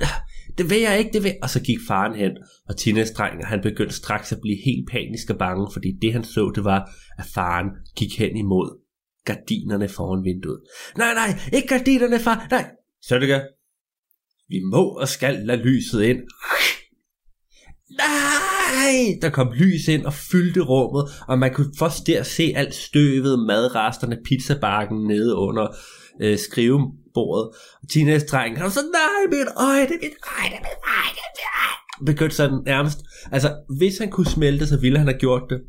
[0.57, 2.31] det vil jeg ikke, det vil Og så gik faren hen,
[2.69, 6.51] og teenage han begyndte straks at blive helt panisk og bange, fordi det han så,
[6.55, 8.81] det var, at faren gik hen imod
[9.25, 10.59] gardinerne foran vinduet.
[10.97, 12.65] Nej, nej, ikke gardinerne, far, nej.
[13.07, 13.41] Sønneke,
[14.49, 16.19] vi må og skal lade lyset ind.
[17.97, 19.19] Nej!
[19.21, 23.39] Der kom lys ind og fyldte rummet, og man kunne først der se alt støvet,
[23.47, 25.67] madresterne, pizzabakken nede under
[26.21, 26.37] øh,
[27.13, 27.45] bordet.
[27.81, 30.81] Og teenage-drengen, han var så, nej, mit øje, det er mit øje, det er mit
[30.95, 32.05] øje, det er mit øje.
[32.05, 32.99] Begyndte sådan nærmest,
[33.31, 35.59] altså hvis han kunne smelte, så ville han have gjort det.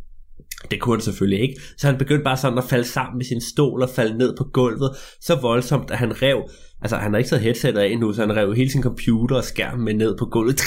[0.70, 3.40] Det kunne han selvfølgelig ikke, så han begyndte bare sådan at falde sammen med sin
[3.40, 6.38] stol og falde ned på gulvet, så voldsomt, at han rev,
[6.82, 9.44] altså han har ikke taget headsetet af endnu, så han rev hele sin computer og
[9.44, 10.60] skærm med ned på gulvet.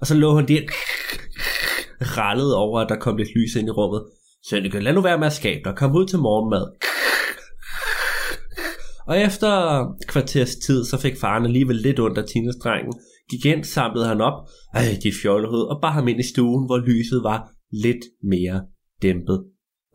[0.00, 0.60] Og så lå han der
[2.18, 4.02] rallede over, at der kom lidt lys ind i rummet.
[4.50, 5.74] Sønneke, lad nu være med at skabe dig.
[5.76, 6.93] Kom ud til morgenmad.
[9.06, 12.92] Og efter kvarters tid, så fik faren alligevel lidt ondt af tinestrengen,
[13.30, 16.78] Gik ind, samlede han op, ej, de fjollehoved, og bar ham ind i stuen, hvor
[16.78, 18.62] lyset var lidt mere
[19.02, 19.44] dæmpet.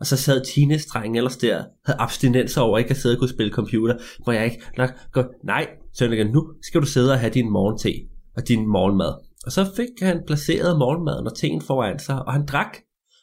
[0.00, 3.28] Og så sad Tines dreng ellers der, havde abstinenser over ikke at sidde og kunne
[3.28, 5.68] spille computer, hvor jeg ikke nok gå, nej,
[5.98, 7.92] Sønneke, nu skal du sidde og have din morgente
[8.36, 9.12] og din morgenmad.
[9.46, 12.76] Og så fik han placeret morgenmaden og teen foran sig, og han drak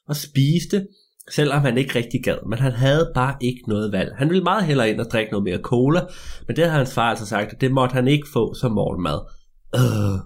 [0.08, 0.88] og spiste,
[1.32, 4.12] selvom han ikke rigtig gad, men han havde bare ikke noget valg.
[4.18, 6.02] Han ville meget hellere ind og drikke noget mere cola,
[6.48, 9.20] men det havde hans far altså sagt, at det måtte han ikke få som morgenmad.
[9.76, 10.20] Øh.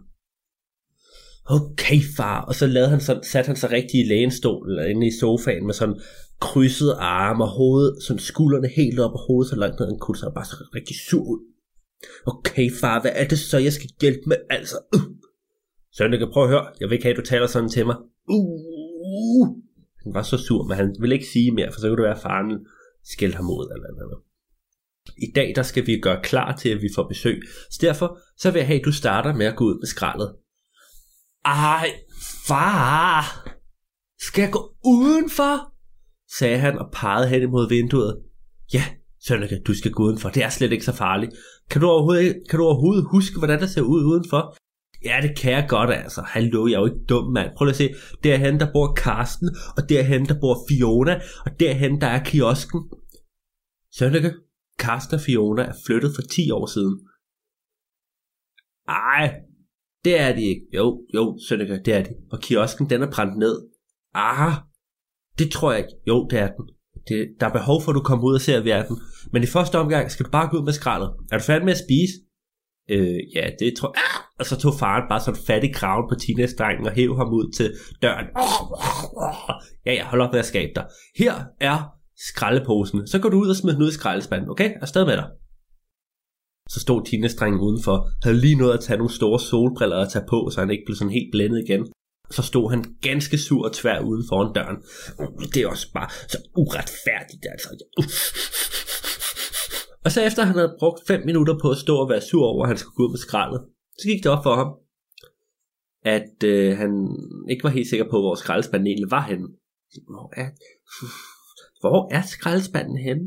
[1.45, 2.41] Okay, far.
[2.41, 5.65] Og så lavede han sådan, satte han sig rigtig i lænestol, eller inde i sofaen
[5.65, 5.99] med sådan
[6.41, 10.17] krydsede arme og hovedet, sådan skuldrene helt op og hovedet så langt ned, han kunne
[10.17, 11.39] så bare så rigtig sur ud.
[12.25, 14.37] Okay, far, hvad er det så, jeg skal hjælpe med?
[14.49, 15.01] Altså, øh.
[15.01, 15.07] uh.
[15.97, 16.67] Søren, kan prøve at høre.
[16.79, 17.95] Jeg vil ikke have, at du taler sådan til mig.
[18.29, 19.47] Uh.
[20.03, 22.15] Han var så sur, men han ville ikke sige mere, for så kunne det være,
[22.15, 22.65] at faren
[23.03, 24.17] skældte ham ud eller noget.
[25.17, 27.41] I dag der skal vi gøre klar til, at vi får besøg.
[27.71, 30.35] Så derfor så vil jeg have, at du starter med at gå ud med skraldet.
[31.45, 31.89] Ej,
[32.47, 33.47] far!
[34.19, 35.73] Skal jeg gå udenfor?
[36.37, 38.21] sagde han og pegede hen imod vinduet.
[38.73, 38.83] Ja,
[39.19, 40.29] Sønneke, du skal gå udenfor.
[40.29, 41.31] Det er slet ikke så farligt.
[41.69, 44.55] Kan du overhovedet, kan du overhovedet huske, hvordan det ser ud udenfor?
[45.03, 46.21] Ja, det kan jeg godt altså.
[46.21, 47.49] Hallo, jeg er jo ikke dum, mand.
[47.57, 47.95] Prøv lige at se.
[48.23, 52.89] Derhen, der bor Karsten, og derhen, der bor Fiona, og derhen, der er kiosken.
[53.93, 54.33] Sønneke,
[54.79, 56.99] Karsten og Fiona er flyttet for 10 år siden.
[58.87, 59.35] Ej,
[60.05, 60.65] det er de ikke.
[60.73, 62.13] Jo, jo, Sønneke, det er de.
[62.31, 63.55] Og kiosken, den er brændt ned.
[64.13, 64.53] Ah,
[65.39, 65.93] det tror jeg ikke.
[66.07, 66.65] Jo, det er den.
[67.07, 68.97] Det, der er behov for, at du kommer ud og ser verden.
[69.33, 71.09] Men i første omgang skal du bare gå ud med skraldet.
[71.31, 72.13] Er du færdig med at spise?
[72.93, 74.01] Øh, ja, det tror jeg.
[74.03, 74.21] Ah!
[74.39, 77.51] Og så tog faren bare sådan fat i kraven på teenage-drengen og hæv ham ud
[77.57, 77.67] til
[78.01, 78.27] døren.
[79.85, 80.85] Ja, ja, hold op med at skabe dig.
[81.17, 81.77] Her er
[82.29, 83.07] skraldeposen.
[83.07, 84.69] Så går du ud og smider den ud i skraldespanden, okay?
[84.81, 85.27] Afsted med dig.
[86.69, 90.49] Så stod teenage-drengen udenfor, havde lige nået at tage nogle store solbriller og tage på,
[90.51, 91.83] så han ikke blev sådan helt blændet igen
[92.31, 94.77] så stod han ganske sur og tvær uden foran døren.
[95.53, 97.69] Det er også bare så uretfærdigt, altså.
[100.05, 102.63] Og så efter han havde brugt 5 minutter på at stå og være sur over,
[102.63, 103.61] at han skulle gå ud med skraldet,
[103.99, 104.69] så gik det op for ham,
[106.15, 106.91] at øh, han
[107.49, 109.47] ikke var helt sikker på, hvor skraldespanden egentlig var henne.
[110.13, 110.49] Hvor er,
[111.81, 113.23] hvor er skraldespanden henne?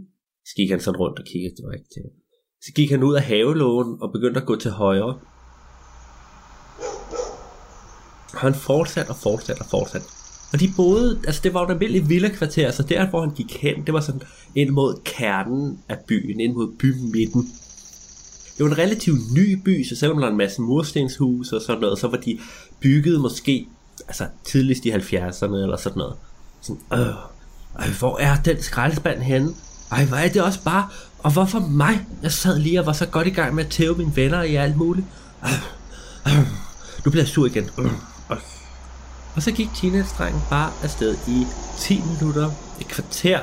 [0.46, 2.02] Så gik han sådan rundt og kiggede, det var ikke til.
[2.64, 5.20] Så gik han ud af havelågen og begyndte at gå til højre.
[8.34, 10.06] Og han fortsatte og fortsatte og fortsatte.
[10.54, 13.56] Og de boede, altså det var jo et almindeligt villakvarter, så der hvor han gik
[13.62, 14.20] hen, det var sådan
[14.54, 17.42] ind mod kernen af byen, ind mod bymidten.
[18.58, 21.80] Det var en relativt ny by, så selvom der var en masse murstenshus og sådan
[21.80, 22.38] noget, så var de
[22.80, 23.66] bygget måske
[24.08, 26.14] altså tidligst i 70'erne eller sådan noget.
[26.60, 27.14] Sådan, øh,
[27.80, 29.54] øh, hvor er den skraldespand henne?
[29.90, 30.88] Ej, hvor er det også bare...
[31.18, 32.06] Og hvorfor mig?
[32.22, 34.54] Jeg sad lige og var så godt i gang med at tæve mine venner i
[34.54, 35.06] alt muligt.
[35.44, 35.52] Øh,
[36.26, 36.46] øh,
[37.04, 37.70] nu bliver jeg sur igen.
[37.78, 37.90] Øh.
[39.36, 41.46] Og så gik teenage-drengen bare afsted i
[41.78, 43.40] 10 minutter, et kvarter,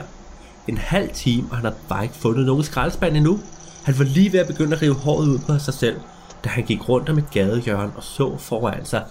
[0.67, 3.39] en halv time, og han har bare ikke fundet nogen skraldespand endnu.
[3.84, 5.99] Han var lige ved at begynde at rive håret ud på sig selv,
[6.43, 9.06] da han gik rundt om et gadehjørne og så foran sig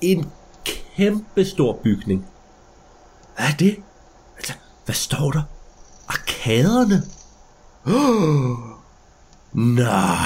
[0.00, 0.30] en
[0.64, 2.26] kæmpe stor bygning.
[3.36, 3.76] Hvad er det?
[4.36, 4.52] Altså,
[4.84, 5.42] hvad står der?
[6.08, 7.02] Arkaderne?
[7.86, 8.58] Oh,
[9.76, 10.16] nej.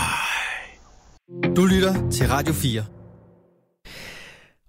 [1.57, 2.85] Du lytter til Radio 4.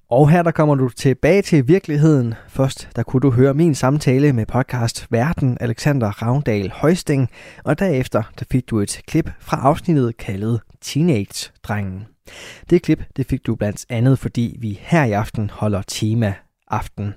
[0.10, 2.34] Og her der kommer du tilbage til virkeligheden.
[2.48, 7.30] Først der kunne du høre min samtale med podcast Verden Alexander Ravndal Højsting,
[7.63, 12.06] og derefter der fik du et klip fra afsnittet kaldet Teenage-drengen.
[12.70, 16.34] Det klip det fik du blandt andet, fordi vi her i aften holder tema
[16.67, 17.13] aften.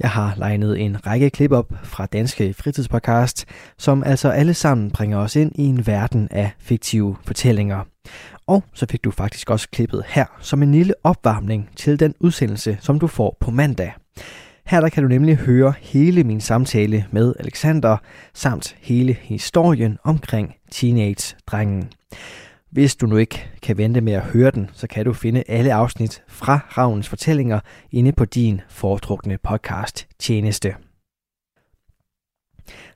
[0.00, 3.44] Jeg har legnet en række klip op fra Danske Fritidspodcast,
[3.78, 7.84] som altså alle sammen bringer os ind i en verden af fiktive fortællinger.
[8.46, 12.78] Og så fik du faktisk også klippet her som en lille opvarmning til den udsendelse,
[12.80, 13.92] som du får på mandag.
[14.66, 17.96] Her der kan du nemlig høre hele min samtale med Alexander,
[18.34, 21.88] samt hele historien omkring teenage-drengen.
[22.70, 25.74] Hvis du nu ikke kan vente med at høre den, så kan du finde alle
[25.74, 27.60] afsnit fra Ravnens fortællinger
[27.92, 30.74] inde på din foretrukne podcast tjeneste.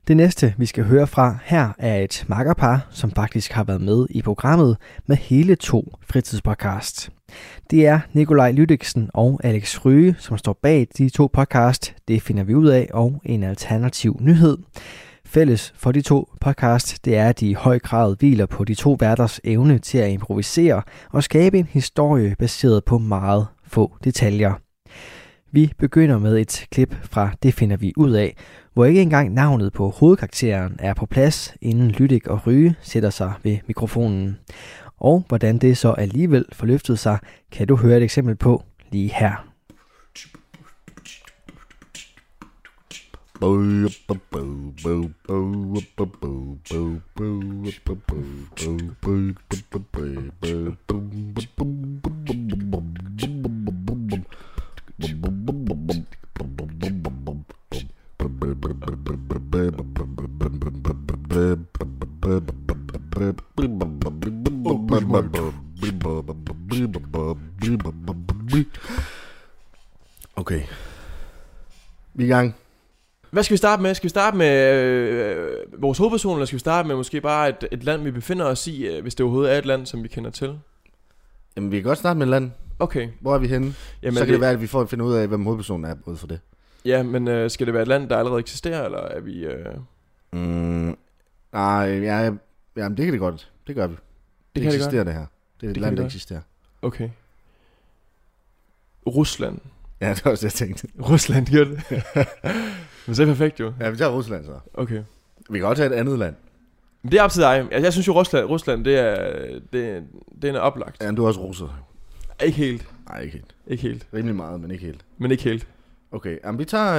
[0.09, 4.07] Det næste, vi skal høre fra her, er et makkerpar, som faktisk har været med
[4.11, 7.11] i programmet med hele to fritidspodcast.
[7.71, 11.95] Det er Nikolaj Lydiksen og Alex Ryge, som står bag de to podcast.
[12.09, 14.59] Det finder vi ud af, og en alternativ nyhed.
[15.27, 18.75] Fælles for de to podcast, det er, at de i høj grad hviler på de
[18.75, 24.70] to værters evne til at improvisere og skabe en historie baseret på meget få detaljer.
[25.53, 28.37] Vi begynder med et klip fra Det finder vi ud af,
[28.75, 33.33] hvor ikke engang navnet på hovedkarakteren er på plads, inden Lydik og Ryge sætter sig
[33.43, 34.39] ved mikrofonen.
[34.99, 37.19] Og hvordan det så alligevel forløftede sig,
[37.53, 39.47] kan du høre et eksempel på lige her.
[70.37, 70.63] Okay.
[72.15, 72.55] Vi er i gang.
[73.31, 73.95] Hvad skal vi starte med?
[73.95, 77.69] Skal vi starte med øh, vores hovedperson, eller skal vi starte med måske bare et,
[77.73, 80.09] et land, vi befinder os i, øh, hvis det overhovedet er et land, som vi
[80.09, 80.59] kender til?
[81.57, 82.51] Jamen, vi kan godt starte med et land.
[82.79, 83.09] Okay.
[83.21, 83.75] Hvor er vi henne?
[84.03, 85.95] Jamen, så kan det være, at vi får at finde ud af, hvem hovedpersonen er
[86.07, 86.41] ud for det.
[86.85, 89.47] Ja, men øh, skal det være et land, der allerede eksisterer, eller er vi...
[89.47, 89.67] Øh...
[90.33, 90.97] Mm,
[91.53, 92.33] nej, ja,
[92.77, 93.53] jamen, det kan det godt.
[93.67, 93.95] Det gør vi.
[93.95, 94.01] Det,
[94.55, 95.27] det kan det eksisterer det, her.
[95.61, 96.41] Det er et Det land, det der eksisterer.
[96.83, 97.11] Okay.
[99.07, 99.59] Rusland.
[100.01, 100.89] Ja, det var også det, jeg tænkte.
[101.11, 101.83] Rusland, gør det.
[103.07, 103.73] men så er det perfekt jo.
[103.81, 104.59] Ja, vi tager Rusland så.
[104.75, 105.03] Okay.
[105.51, 106.35] Vi kan godt tage et andet land.
[107.03, 107.57] Men det er op til dig.
[107.59, 110.05] Altså, jeg synes jo, Rusland, Rusland det er, det,
[110.43, 111.03] det er oplagt.
[111.03, 111.87] Ja, du er også russer.
[112.45, 112.89] Ikke helt.
[113.09, 113.55] Nej, ikke helt.
[113.67, 114.07] Ikke helt.
[114.15, 115.05] Rimelig meget, men ikke helt.
[115.19, 115.67] Men ikke helt.
[116.13, 116.93] Okay, jamen, vi tager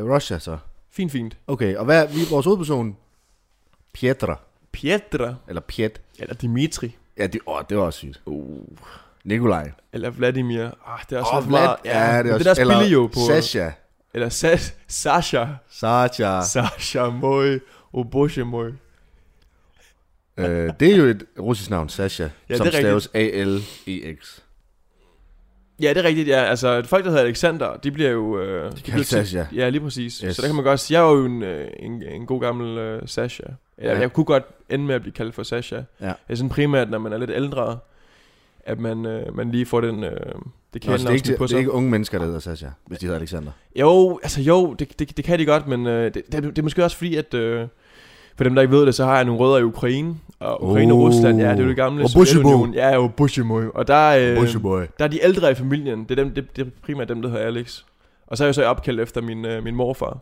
[0.00, 0.58] øh, Russia så.
[0.90, 1.36] Fint, fint.
[1.46, 2.96] Okay, og hvad vi, vores hovedperson?
[3.94, 4.36] Pietra.
[4.72, 5.34] Pietra.
[5.48, 6.00] Eller Piet.
[6.18, 6.96] Eller Dimitri.
[7.18, 8.20] Ja, det, åh, det var også sygt.
[8.26, 8.66] Uh.
[9.24, 9.70] Nikolaj.
[9.92, 10.64] Eller Vladimir.
[10.86, 11.68] Ah, det er også Åh, lidt meget.
[11.68, 12.38] Vlad- ja, det er også...
[12.38, 13.20] det der spiller eller jo på...
[13.26, 13.70] Sasha.
[14.14, 14.56] Eller Sa
[14.88, 15.46] Sasha.
[15.70, 16.40] Sasha.
[16.42, 17.58] Sasha Moj.
[17.92, 18.70] Oboje Moj.
[20.36, 22.28] øh, det er jo et russisk navn, Sasha.
[22.48, 24.38] Ja, som staves A-L-E-X.
[25.80, 26.42] Ja, det er rigtigt, ja.
[26.44, 28.40] Altså, folk, der hedder Alexander, de bliver jo...
[28.40, 29.44] Øh, de kaldes Sasha.
[29.54, 30.18] Ja, lige præcis.
[30.18, 30.36] Yes.
[30.36, 32.78] Så der kan man godt sige, jeg er jo en, øh, en, en god gammel
[32.78, 33.42] øh, Sasha.
[33.78, 33.92] Ja.
[33.92, 33.98] Ja.
[33.98, 35.80] Jeg kunne godt ende med at blive kaldt for Sasha.
[36.00, 36.06] Ja.
[36.06, 37.78] Det er sådan primært, når man er lidt ældre,
[38.64, 40.10] at man, øh, man lige får den, øh,
[40.74, 41.58] det Nå, så det, er ikke, på det er sig.
[41.58, 43.52] ikke unge mennesker, der hedder Sasha, hvis de hedder Alexander.
[43.76, 46.62] Jo, altså jo, det, det, det kan de godt, men øh, det, det, det er
[46.62, 47.34] måske også fordi, at...
[47.34, 47.66] Øh,
[48.36, 50.14] for dem, der ikke ved det, så har jeg nogle rødder i Ukraine.
[50.40, 51.08] Og Ukraine og Oh.
[51.08, 52.10] Rusland, ja, det er jo det gamle Og.
[52.10, 52.74] Sovjetunionen.
[52.74, 53.62] Ja, jo, Bushimo.
[53.74, 54.36] Og der, øh,
[54.98, 56.04] der er de ældre i familien.
[56.08, 57.82] Det er, dem, det, det er primært dem, der hedder Alex.
[58.26, 60.18] Og så er jeg så opkaldt efter min, øh, min morfar,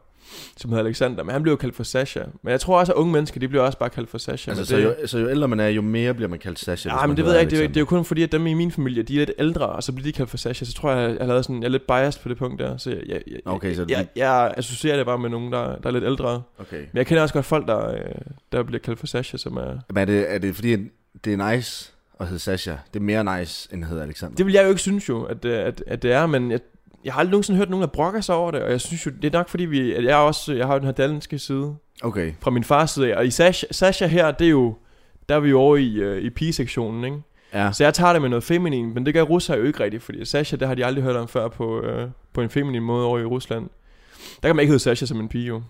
[0.56, 1.24] som hedder Alexander.
[1.24, 2.22] Men han blev jo kaldt for Sasha.
[2.42, 4.50] Men jeg tror også, at unge mennesker, de bliver også bare kaldt for Sasha.
[4.50, 6.58] Altså, men så, det, jo, så jo ældre man er, jo mere bliver man kaldt
[6.58, 6.90] Sasha.
[6.90, 7.50] Ja, hvis men det ved jeg ikke.
[7.50, 9.32] Det er, det er jo kun fordi, at dem i min familie, de er lidt
[9.38, 10.64] ældre, og så bliver de kaldt for Sasha.
[10.64, 12.76] Så tror jeg, jeg, jeg, lavet sådan, jeg er lidt biased på det punkt der.
[12.76, 15.76] Så jeg, jeg, jeg, Okay, så jeg, jeg, jeg associerer det bare med nogen, der,
[15.76, 16.42] der er lidt ældre.
[16.58, 16.78] Okay.
[16.78, 17.98] Men jeg kender også godt folk, der, øh,
[18.52, 19.78] der bliver kaldt for Sasha, som er...
[19.88, 20.76] Men er det, er det fordi,
[21.24, 22.74] det er nice at hedde Sasha?
[22.94, 24.36] Det er mere nice, end at hedde Alexander?
[24.36, 26.60] Det vil jeg jo ikke synes jo, at, øh, at, at det er, men jeg,
[27.04, 29.10] jeg har aldrig nogensinde hørt nogen, der brokker sig over det, og jeg synes jo,
[29.22, 31.74] det er nok fordi, vi, at jeg også jeg har jo den her danske side
[32.02, 32.32] Okay.
[32.40, 34.74] fra min fars side, af, og i Sasha, Sasha her, det er jo,
[35.28, 37.16] der er vi jo over i, øh, i pigesektionen, ikke?
[37.54, 37.72] Ja.
[37.72, 40.24] Så jeg tager det med noget feminin, men det gør russere jo ikke rigtigt, fordi
[40.24, 43.18] Sasha, det har de aldrig hørt om før på, øh, på en feminin måde over
[43.18, 43.68] i Rusland.
[44.42, 45.62] Der kan man ikke hedde Sasha som en pige jo.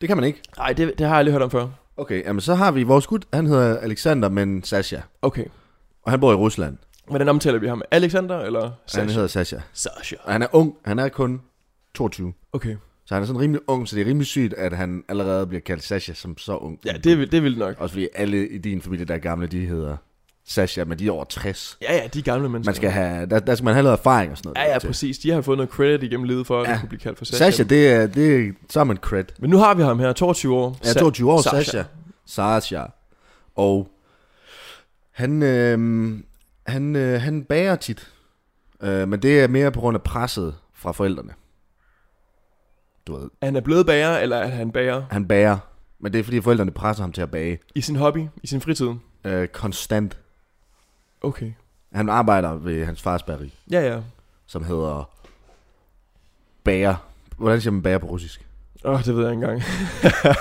[0.00, 0.40] Det kan man ikke.
[0.58, 1.66] Nej, det, det har jeg aldrig hørt om før.
[1.96, 5.00] Okay, jamen så har vi vores gut, han hedder Alexander, men Sasha.
[5.22, 5.44] Okay.
[6.02, 6.76] Og han bor i Rusland.
[7.08, 7.82] Hvordan omtaler vi ham?
[7.90, 9.00] Alexander eller Sasha?
[9.00, 9.56] Han hedder Sasha.
[9.72, 10.16] Sasha.
[10.24, 11.40] Og han er ung, han er kun
[11.94, 12.32] 22.
[12.52, 12.76] Okay.
[13.06, 15.60] Så han er sådan rimelig ung, så det er rimelig sygt, at han allerede bliver
[15.60, 16.78] kaldt Sasha som så ung.
[16.86, 17.74] Ja, det er, vil- det er vildt nok.
[17.78, 19.96] Også fordi alle i din familie, der er gamle, de hedder
[20.46, 21.78] Sasha, men de er over 60.
[21.82, 22.68] Ja, ja, de er gamle mennesker.
[22.70, 24.66] Man skal have, der, der skal man have noget erfaring og sådan noget.
[24.68, 24.86] Ja, ja, til.
[24.86, 25.18] præcis.
[25.18, 26.74] De har fået noget credit igennem livet for, at Ja.
[26.74, 27.44] de kunne blive kaldt for Sasha.
[27.44, 29.24] Sasha, det er, det er så er man cred.
[29.38, 30.78] Men nu har vi ham her, 22 år.
[30.84, 31.62] Ja, 22 år, Sasha.
[31.62, 31.82] Sasha.
[32.26, 32.82] Sasha.
[33.54, 33.88] Og
[35.12, 36.12] han, øh,
[36.66, 38.12] han, øh, han bager tit.
[38.82, 41.32] Øh, men det er mere på grund af presset fra forældrene.
[43.06, 45.58] Du ved, Er han er blevet bager, eller er han bager han bager.
[45.98, 47.58] Men det er fordi forældrene presser ham til at bage.
[47.74, 48.88] i sin hobby, i sin fritid?
[49.24, 50.18] Øh, konstant.
[51.22, 51.52] Okay.
[51.92, 54.00] Han arbejder ved hans fars bageri, Ja, ja.
[54.46, 55.10] som hedder
[56.64, 56.94] bager.
[57.36, 58.46] Hvordan siger man bager på russisk?
[58.84, 59.62] Åh, oh, det ved jeg ikke engang.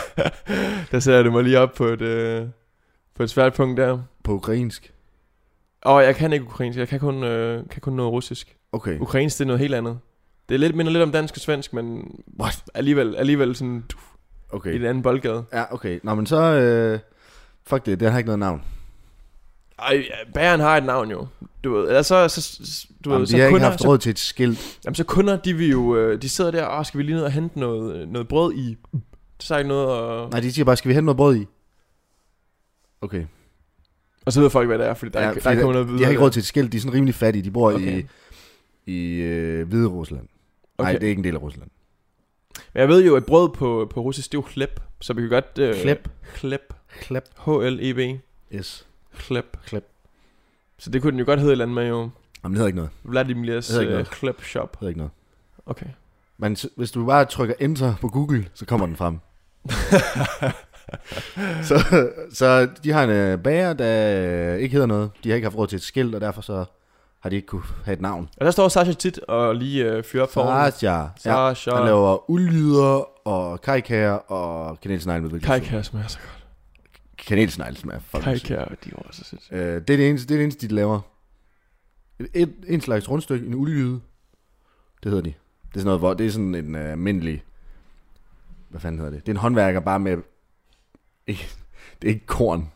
[0.91, 2.47] der sætter du mig lige op på et, øh,
[3.15, 3.99] på et svært punkt der.
[4.23, 4.92] På ukrainsk.
[5.85, 6.79] Oh, jeg kan ikke ukrainsk.
[6.79, 8.55] Jeg kan kun, øh, kan kun noget russisk.
[8.71, 8.99] Okay.
[8.99, 9.99] Ukrainsk, det er noget helt andet.
[10.49, 12.63] Det er lidt, minder lidt om dansk og svensk, men What?
[12.73, 13.93] alligevel, alligevel sådan i
[14.49, 14.75] Okay.
[14.75, 15.43] en anden boldgade.
[15.53, 15.99] Ja, okay.
[16.03, 16.37] Nå, men så...
[16.41, 16.99] Øh,
[17.67, 18.61] fuck det, det har ikke noget navn.
[19.79, 21.27] Ej, bageren har et navn jo.
[21.63, 22.41] Du ved, eller så,
[23.05, 24.79] du Jamen, ved, de så har ikke kunder, haft så, råd til et skilt.
[24.85, 27.23] jamen, så kunder, de vil jo, øh, de sidder der, og skal vi lige ned
[27.23, 28.77] og hente noget, noget brød i?
[29.39, 31.45] Så er ikke noget, og, Nej, de siger bare, skal vi hente noget brød i?
[33.01, 33.25] Okay.
[34.25, 35.73] Og så ved folk, hvad det er, fordi der, Ja, ja, der, fordi der kommer
[35.73, 35.99] noget videre.
[35.99, 36.25] De har ikke der.
[36.25, 37.43] råd til et skilt, de er sådan rimelig fattige.
[37.43, 38.03] De bor okay.
[38.85, 40.27] I, i øh, Hvide Rusland.
[40.77, 40.91] Okay.
[40.91, 41.69] Nej, det er ikke en del af Rusland.
[42.73, 44.79] Men jeg ved jo, at brød på, på russisk, det er jo klep.
[45.01, 45.57] Så vi kan godt...
[45.59, 46.09] Øh, Klep.
[46.35, 46.73] Klep.
[47.01, 47.23] Klep.
[47.45, 48.19] H-L-E-B.
[48.55, 48.87] Yes.
[49.17, 49.57] Klep.
[49.65, 49.83] Klep.
[50.77, 52.09] Så det kunne den jo godt hedde et eller andet med jo.
[52.43, 52.91] Jamen, det hedder ikke noget.
[53.03, 54.05] Vladimirs uh.
[54.05, 54.71] Klep Shop.
[54.71, 55.11] Det hedder ikke noget.
[55.65, 55.85] Okay.
[56.37, 59.19] Men hvis du bare trykker enter på Google, så kommer den frem.
[61.67, 65.11] så, så de har en øh, bager, der øh, ikke hedder noget.
[65.23, 66.65] De har ikke haft råd til et skilt, og derfor så
[67.19, 68.29] har de ikke kunne have et navn.
[68.37, 70.71] Og der står Sasha tit og lige øh, fyrer op for ovnen.
[70.71, 70.91] Sasha.
[70.91, 71.75] Ja, Sasha.
[71.75, 76.45] han laver ulyder og kajkager og kanelsnegle med Kajkær smager så godt.
[77.27, 78.23] Kanelsnegle smager fucking.
[78.23, 79.53] Kajkær, de var så sindssygt.
[79.53, 80.99] Øh, det, er det, eneste, det er det eneste, de laver.
[82.19, 83.99] Et, et, en slags rundstykke, en ulyde.
[85.03, 85.33] Det hedder de.
[85.67, 87.43] Det er sådan noget, hvor det er sådan en almindelig...
[88.69, 89.25] Hvad fanden hedder det?
[89.25, 90.17] Det er en håndværker bare med...
[91.27, 91.49] Ikke,
[92.01, 92.71] det er ikke korn.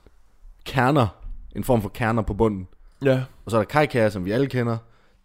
[0.66, 1.08] Kerner.
[1.56, 2.68] En form for kerner på bunden.
[3.04, 4.78] Ja, Og så er der kajkager, som vi alle kender.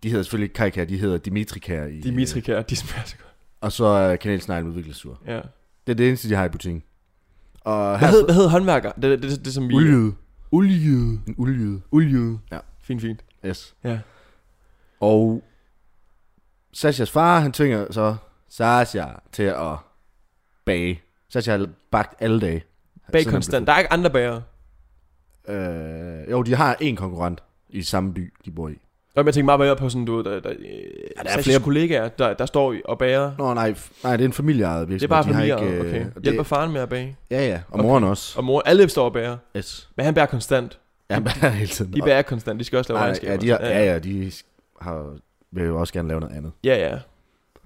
[0.02, 1.86] De hedder selvfølgelig ikke kajkager, de hedder dimitrikager.
[1.86, 3.34] I, Dimitrikær, de smager så godt.
[3.60, 5.18] Og så er kanelsnegle med vikelsur.
[5.26, 5.40] Ja.
[5.86, 6.82] Det er det eneste, de har i butikken.
[7.60, 8.92] Og Hvad hed, hvad hed håndværker?
[8.92, 9.74] Det, det, det, det, som vi...
[9.74, 10.14] Ulyde.
[10.50, 11.20] Ulyde.
[11.26, 11.80] En ulyde.
[11.90, 12.38] Ulyde.
[12.52, 12.58] Ja.
[12.82, 13.24] Fint, fint.
[13.46, 13.74] Yes.
[13.84, 13.98] Ja.
[15.00, 15.44] Og
[16.72, 18.16] Sashas far, han tvinger så
[18.48, 19.76] Sasha til at
[20.64, 21.00] bage.
[21.28, 22.64] Sasha har bagt alle dage.
[23.12, 23.66] Bag konstant.
[23.66, 24.40] Der er ikke andre bager.
[25.48, 28.74] Øh, jo, de har en konkurrent i samme by, de bor i.
[29.16, 31.42] Og jeg tænker meget mere på sådan, du ved, der, der, ja, der er er
[31.42, 33.32] flere- kollegaer, der, der står og bager.
[33.38, 35.34] Nå, nej, nej det er en familieejet Det er virksomhed.
[35.34, 36.06] bare ikke, øh, okay.
[36.16, 37.16] og Hjælper Det, faren med at bage.
[37.30, 37.60] ja, ja.
[37.68, 37.82] Og Okay.
[37.88, 38.38] moren også.
[38.38, 39.36] Og mor, alle står og bager.
[39.56, 39.88] Yes.
[39.96, 40.78] Men han bærer konstant.
[41.10, 41.92] Ja, han bager hele tiden.
[41.92, 42.58] De bager konstant.
[42.60, 43.32] De skal også lave Nej, regnskaber.
[43.32, 44.32] ja, de har, ja, ja, de
[44.80, 45.16] har,
[45.50, 46.52] vil jo også gerne lave noget andet.
[46.64, 46.98] Ja, ja.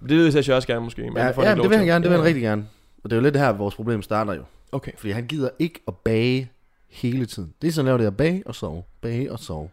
[0.08, 1.02] Det vil jeg også gerne måske.
[1.02, 2.66] Men Ja, ja det vil han gerne, det vil han rigtig gerne.
[3.04, 4.42] Og det er jo lidt det her, vores problem starter jo.
[4.72, 4.92] Okay.
[4.96, 6.50] Fordi han gider ikke at bage
[6.88, 7.54] hele tiden.
[7.62, 8.82] Det, som laver det er at bage og sove.
[9.00, 9.70] Bage og sove.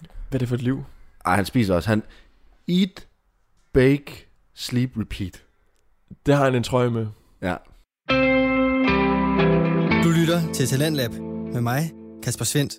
[0.00, 0.84] Hvad er det for et liv?
[1.26, 1.88] Ej, han spiser også.
[1.88, 2.02] Han
[2.68, 3.08] eat,
[3.72, 5.44] bake, sleep, repeat.
[6.26, 7.06] Det har han en trøje med.
[7.42, 7.56] Ja.
[10.04, 11.12] Du lytter til Talentlab
[11.52, 12.74] med mig, Kasper Svendt.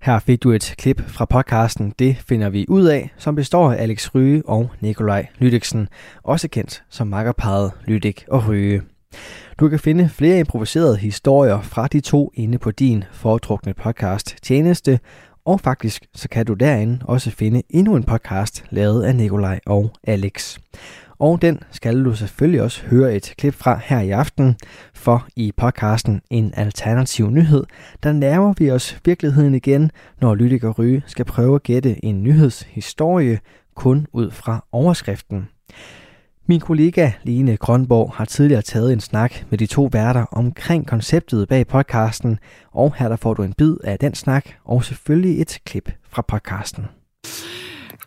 [0.00, 3.82] Her fik du et klip fra podcasten Det finder vi ud af, som består af
[3.82, 5.88] Alex Ryge og Nikolaj Lydiksen,
[6.22, 8.82] også kendt som makkerparet Lydik og Ryge.
[9.60, 15.00] Du kan finde flere improviserede historier fra de to inde på din foretrukne podcast tjeneste,
[15.44, 19.90] og faktisk så kan du derinde også finde endnu en podcast lavet af Nikolaj og
[20.06, 20.58] Alex.
[21.18, 24.56] Og den skal du selvfølgelig også høre et klip fra her i aften,
[24.94, 27.64] for i podcasten En Alternativ Nyhed,
[28.02, 32.22] der nærmer vi os virkeligheden igen, når Lydik og Ryge skal prøve at gætte en
[32.22, 33.40] nyhedshistorie
[33.74, 35.48] kun ud fra overskriften.
[36.46, 41.48] Min kollega Line Grønborg har tidligere taget en snak med de to værter omkring konceptet
[41.48, 42.38] bag podcasten,
[42.72, 46.22] og her der får du en bid af den snak, og selvfølgelig et klip fra
[46.22, 46.84] podcasten.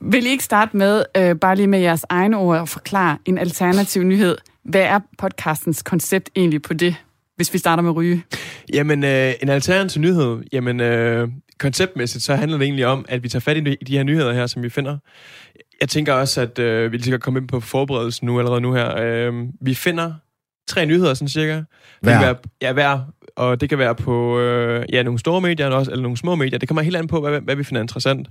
[0.02, 3.38] Vil I ikke starte med, øh, bare lige med jeres egne ord, at forklare en
[3.38, 4.38] alternativ nyhed?
[4.64, 6.96] Hvad er podcastens koncept egentlig på det,
[7.36, 8.24] hvis vi starter med ryge?
[8.74, 10.44] Jamen, øh, en alternativ nyhed.
[10.54, 11.28] Jamen, øh,
[11.60, 14.48] konceptmæssigt, så handler det egentlig om, at vi tager fat i de, her nyheder her,
[14.48, 14.98] som vi finder.
[15.82, 18.74] Jeg tænker også, at øh, vi lige skal komme ind på forberedelsen nu, allerede nu
[18.74, 18.98] her.
[18.98, 20.14] Øh, vi finder
[20.68, 21.62] tre nyheder, sådan cirka.
[22.02, 22.20] Hver?
[22.20, 23.00] Være, ja, hver.
[23.42, 26.60] Og det kan være på øh, ja, nogle store medier, også, eller nogle små medier.
[26.60, 28.28] Det kommer helt an på, hvad, hvad vi finder interessant.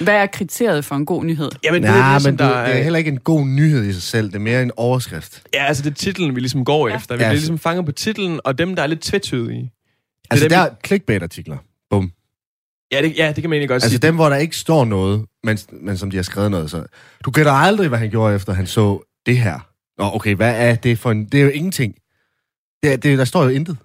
[0.00, 1.50] Hvad er kriteriet for en god nyhed?
[1.64, 3.92] Jamen, det er men ligesom, du, der det er heller ikke en god nyhed i
[3.92, 4.26] sig selv.
[4.26, 5.42] Det er mere en overskrift.
[5.54, 6.96] Ja, altså det er titlen, vi ligesom går Ja.
[6.96, 7.14] efter.
[7.14, 9.70] Vi Ja, bliver altså- ligesom fanget på titlen, og dem, der er lidt tvetydige.
[10.30, 11.56] Altså, dem, der er clickbait-artikler.
[11.90, 12.12] Bum.
[12.92, 13.98] Ja, det, ja, det kan man egentlig godt Altså sige.
[13.98, 16.70] dem, hvor der ikke står noget, men, men som de har skrevet noget.
[16.70, 16.84] Så.
[17.24, 19.58] Du gætter aldrig, hvad han gjorde, efter han så det her.
[19.98, 21.24] Nå, okay, hvad er det for en...
[21.24, 21.94] Det er jo ingenting.
[22.82, 23.76] Det, det, der står jo intet.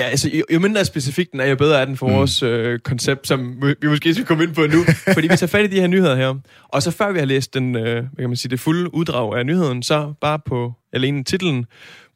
[0.00, 2.14] Ja, altså, jo, jo mindre specifik den er, jo bedre er den for Mm.
[2.14, 4.84] vores øh, koncept, som vi måske skal komme ind på nu.
[5.14, 6.34] fordi vi tager fat i de her nyheder her.
[6.68, 9.38] Og så før vi har læst den, øh, hvad kan man sige, det fulde uddrag
[9.38, 11.66] af nyheden, så bare på alene titlen,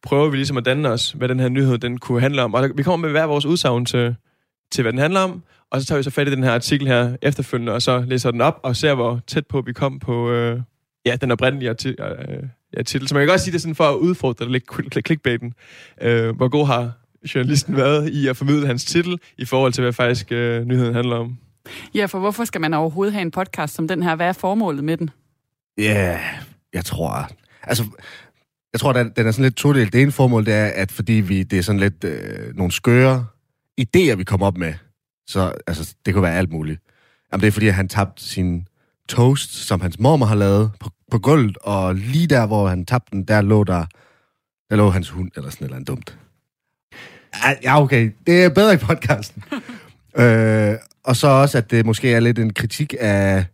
[0.03, 2.55] prøver vi ligesom at danne os, hvad den her nyhed den kunne handle om.
[2.55, 4.15] Og der, vi kommer med hver vores udsagn til,
[4.73, 5.43] til, hvad den handler om.
[5.71, 8.31] Og så tager vi så fat i den her artikel her efterfølgende, og så læser
[8.31, 10.61] den op og ser, hvor tæt på vi kom på øh,
[11.07, 12.43] ja, den oprindelige arti- øh,
[12.77, 13.09] ja, titel.
[13.09, 14.65] Så man kan godt sige det sådan for at udfordre lidt
[15.07, 15.55] clickbaiten.
[16.03, 16.93] Øh, hvor god har
[17.35, 21.17] journalisten været i at formidle hans titel i forhold til, hvad faktisk øh, nyheden handler
[21.17, 21.39] om.
[21.95, 24.17] Ja, for hvorfor skal man overhovedet have en podcast som den her?
[24.17, 25.11] Hvad er formålet med den?
[25.79, 26.21] Ja, yeah,
[26.73, 27.29] jeg tror...
[27.63, 27.85] Altså,
[28.73, 29.93] jeg tror, den, den er sådan lidt todelt.
[29.93, 33.27] Det ene formål, det er, at fordi vi, det er sådan lidt øh, nogle skøre
[33.81, 34.75] idéer, vi kommer op med.
[35.27, 36.81] Så altså, det kunne være alt muligt.
[37.33, 38.67] Jamen, det er fordi, at han tabte sin
[39.09, 43.11] toast, som hans mormor har lavet, på, på gulvet, og lige der, hvor han tabte
[43.17, 43.87] den, der lå der,
[44.71, 46.19] der lå hans hund, eller sådan et eller andet dumt.
[47.63, 48.11] Ja, okay.
[48.27, 49.45] Det er bedre i podcasten.
[50.21, 50.75] øh,
[51.05, 53.45] og så også, at det måske er lidt en kritik af,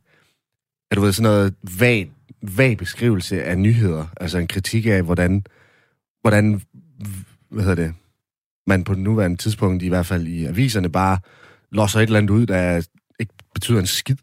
[0.90, 2.10] at du ved, sådan noget vagt
[2.42, 4.06] vag beskrivelse af nyheder.
[4.20, 5.44] Altså en kritik af, hvordan,
[6.20, 6.62] hvordan
[7.50, 7.94] hvad hedder det,
[8.66, 11.18] man på nuværende tidspunkt, i hvert fald i aviserne, bare
[11.72, 12.86] losser et eller andet ud, der
[13.20, 14.16] ikke betyder en skid.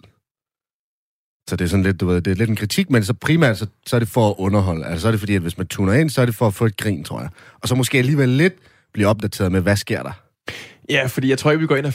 [1.49, 3.57] Så det er sådan lidt, du ved, det er lidt en kritik, men så primært,
[3.57, 4.85] så, så er det for at underholde.
[4.85, 6.53] Altså så er det fordi, at hvis man tuner ind, så er det for at
[6.53, 7.29] få et grin, tror jeg.
[7.61, 8.53] Og så måske alligevel lidt
[8.95, 10.24] blive opdateret med, hvad sker der?
[10.89, 11.93] Ja, fordi jeg tror ikke, vi går ind og,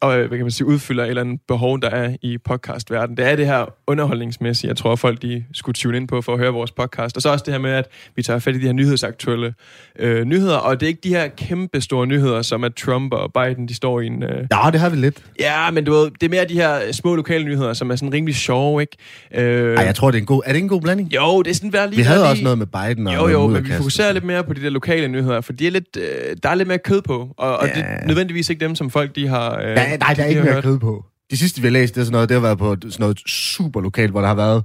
[0.00, 3.16] og hvad kan man sige, udfylder et eller andet behov, der er i podcastverdenen.
[3.16, 6.38] Det er det her underholdningsmæssige, jeg tror, folk de skulle tune ind på for at
[6.38, 7.16] høre vores podcast.
[7.16, 9.54] Og så også det her med, at vi tager fat i de her nyhedsaktuelle
[9.98, 10.56] øh, nyheder.
[10.56, 13.74] Og det er ikke de her kæmpe store nyheder, som at Trump og Biden, de
[13.74, 14.22] står i en...
[14.22, 14.46] Øh...
[14.52, 15.16] Ja, det har vi lidt.
[15.40, 18.12] Ja, men du ved, det er mere de her små lokale nyheder, som er sådan
[18.12, 18.96] rimelig sjove, ikke?
[19.34, 19.76] Øh...
[19.76, 20.42] Ej, jeg tror, det er en god...
[20.46, 21.14] Er det en god blanding?
[21.14, 22.30] Jo, det er sådan værd lige Vi havde lige...
[22.30, 24.70] også noget med Biden og Jo, jo, men vi fokuserer lidt mere på de der
[24.70, 27.66] lokale nyheder, for de er lidt, øh, der er lidt mere kød på, og, og
[27.66, 27.72] Ja.
[27.74, 27.82] det
[28.18, 29.58] er nødvendigvis ikke dem, som folk de har...
[29.58, 31.04] Øh, Ja, nej, der er ikke mere kød på.
[31.30, 33.18] De sidste, vi har læst, det er sådan noget, det har været på sådan noget
[33.26, 34.64] super lokalt, hvor der har været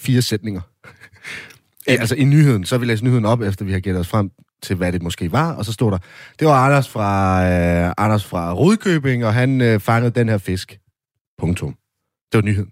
[0.00, 0.60] fire sætninger.
[1.88, 1.92] Ja.
[1.92, 4.30] Altså i nyheden, så har vi læst nyheden op, efter vi har gættet os frem
[4.62, 5.98] til, hvad det måske var, og så stod der,
[6.38, 10.78] det var Anders fra, øh, Anders fra Rudkøbing, og han øh, fangede den her fisk.
[11.38, 11.74] Punktum.
[12.32, 12.70] Det var nyheden.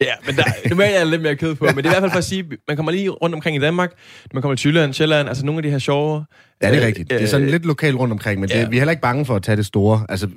[0.00, 2.02] Ja, men der, normalt er der lidt mere kød på, men det er i hvert
[2.02, 3.92] fald for at sige, man kommer lige rundt omkring i Danmark,
[4.34, 6.24] man kommer til Jylland, Sjælland, altså nogle af de her sjove...
[6.62, 7.10] Ja, det er øh, rigtigt.
[7.10, 8.60] Det er sådan øh, lidt lokalt rundt omkring, men ja.
[8.60, 10.06] det, vi er heller ikke bange for at tage det store.
[10.08, 10.28] Altså,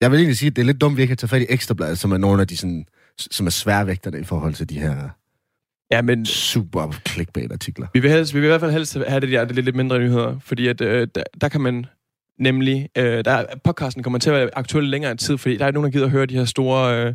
[0.00, 1.42] jeg vil egentlig sige, at det er lidt dumt, at vi ikke kan tage fat
[1.42, 2.84] i ekstrabladet, som er nogle af de sådan,
[3.18, 5.08] som er sværvægterne i forhold til de her
[5.92, 7.86] Ja, men super clickbait-artikler.
[7.94, 9.76] vi vil, helst, vi vil i hvert fald helst have det der det lidt, lidt
[9.76, 11.86] mindre nyheder, fordi at, øh, der, der kan man
[12.40, 15.84] nemlig, øh, der, podcasten kommer til at være aktuel længere tid, fordi der er nogen,
[15.84, 17.14] der gider at høre de her store øh,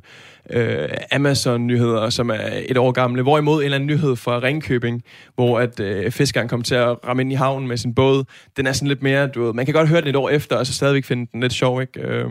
[0.50, 5.04] øh, Amazon-nyheder, som er et år gamle, hvorimod en eller anden nyhed fra Ringkøbing,
[5.36, 8.24] hvor at øh, fiskeren kom til at ramme ind i havnen med sin båd,
[8.58, 10.56] den er sådan lidt mere, du ved, man kan godt høre den et år efter,
[10.56, 12.02] og så stadigvæk finde den lidt sjov, ikke?
[12.02, 12.26] Øh,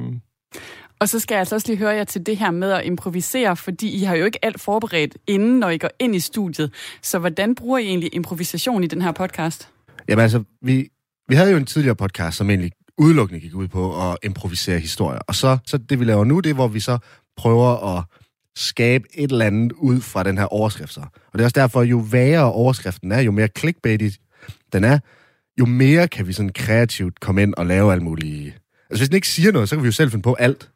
[1.01, 3.57] Og så skal jeg altså også lige høre jer til det her med at improvisere,
[3.57, 6.70] fordi I har jo ikke alt forberedt inden, når I går ind i studiet.
[7.03, 9.68] Så hvordan bruger I egentlig improvisation i den her podcast?
[10.09, 10.88] Jamen altså, vi,
[11.28, 15.18] vi havde jo en tidligere podcast, som egentlig udelukkende gik ud på at improvisere historier.
[15.18, 16.99] Og så, så det, vi laver nu, det er, hvor vi så
[17.36, 18.05] prøver at
[18.57, 20.92] skabe et eller andet ud fra den her overskrift.
[20.92, 21.01] Så.
[21.01, 24.09] Og det er også derfor, jo værre overskriften er, jo mere clickbaity
[24.72, 24.99] den er,
[25.61, 28.61] jo mere kan vi sådan kreativt komme ind og lave alt muligt.
[28.90, 30.70] Altså hvis den ikke siger noget, så kan vi jo selv finde på alt.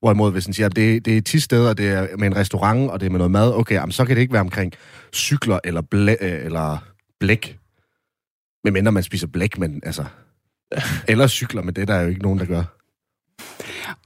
[0.00, 2.90] Hvorimod, hvis den siger, at det, det er 10 steder, det er med en restaurant,
[2.90, 4.72] og det er med noget mad, okay, jamen, så kan det ikke være omkring
[5.14, 6.78] cykler eller, blæ, øh, eller
[7.20, 7.58] blæk.
[8.64, 10.04] Medmindre man spiser blæk, men altså...
[11.08, 12.62] Eller cykler, men det er der jo ikke nogen, der gør.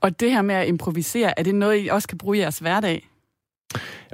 [0.01, 2.59] Og det her med at improvisere, er det noget, I også kan bruge i jeres
[2.59, 3.09] hverdag?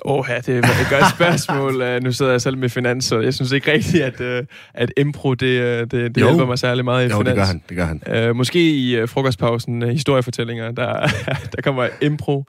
[0.04, 1.82] Åh, ja, det er et godt spørgsmål.
[1.82, 4.92] Uh, nu sidder jeg selv med finans, så jeg synes ikke rigtigt, at, uh, at
[4.96, 6.26] impro, det, uh, det, det Jo.
[6.26, 7.28] hjælper mig særlig meget i Jo, finans.
[7.28, 8.30] det gør han, det gør han.
[8.30, 11.06] Uh, måske i uh, frokostpausen, uh, historiefortællinger, der,
[11.56, 12.44] der kommer impro.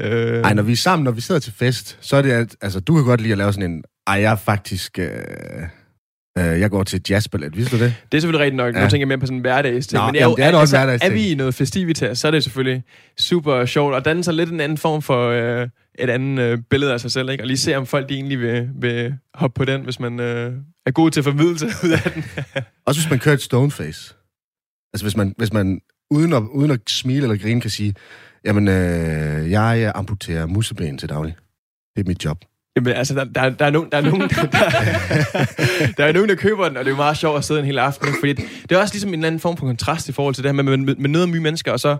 [0.00, 2.56] Uh, Ej, når vi er sammen, når vi sidder til fest, så er det, at,
[2.60, 5.08] altså, du kan godt lide at lave sådan en, ej, jeg er faktisk, øh,
[6.38, 7.94] øh, jeg går til et jazzballet, vidste du det?
[8.12, 8.74] det er selvfølgelig rigtigt nok.
[8.74, 8.82] Ja.
[8.82, 10.00] Nu tænker jeg mere på sådan en hverdagsting.
[10.00, 11.14] Nå, men jamen, det er da også er hverdagsting.
[11.14, 12.82] vi i noget festivitas, så er det selvfølgelig
[13.18, 13.94] super sjovt.
[13.94, 15.68] Og danne sig lidt en anden form for uh,
[15.98, 17.30] et andet uh, billede af sig selv.
[17.30, 17.44] Ikke?
[17.44, 20.26] Og lige se, om folk egentlig vil, vil hoppe på den, hvis man uh,
[20.86, 22.24] er god til formidelse ud af den.
[22.86, 24.14] Også hvis man kører et stoneface.
[24.94, 25.80] Altså hvis man, hvis man
[26.10, 27.94] uden, at, uden at smile eller grine kan sige,
[28.44, 31.36] jamen, øh, jeg øh, amputerer museben til daglig.
[31.96, 32.44] Det er mit job.
[32.78, 34.46] Jamen, altså, der, der, der, er nogen, der, er nogen, der,
[35.96, 37.66] der er nogen, der køber den, og det er jo meget sjovt at sidde en
[37.66, 38.08] hel aften.
[38.20, 40.48] Fordi det, er også ligesom en eller anden form for kontrast i forhold til det
[40.48, 41.96] her med, med, med, noget nye mennesker, og så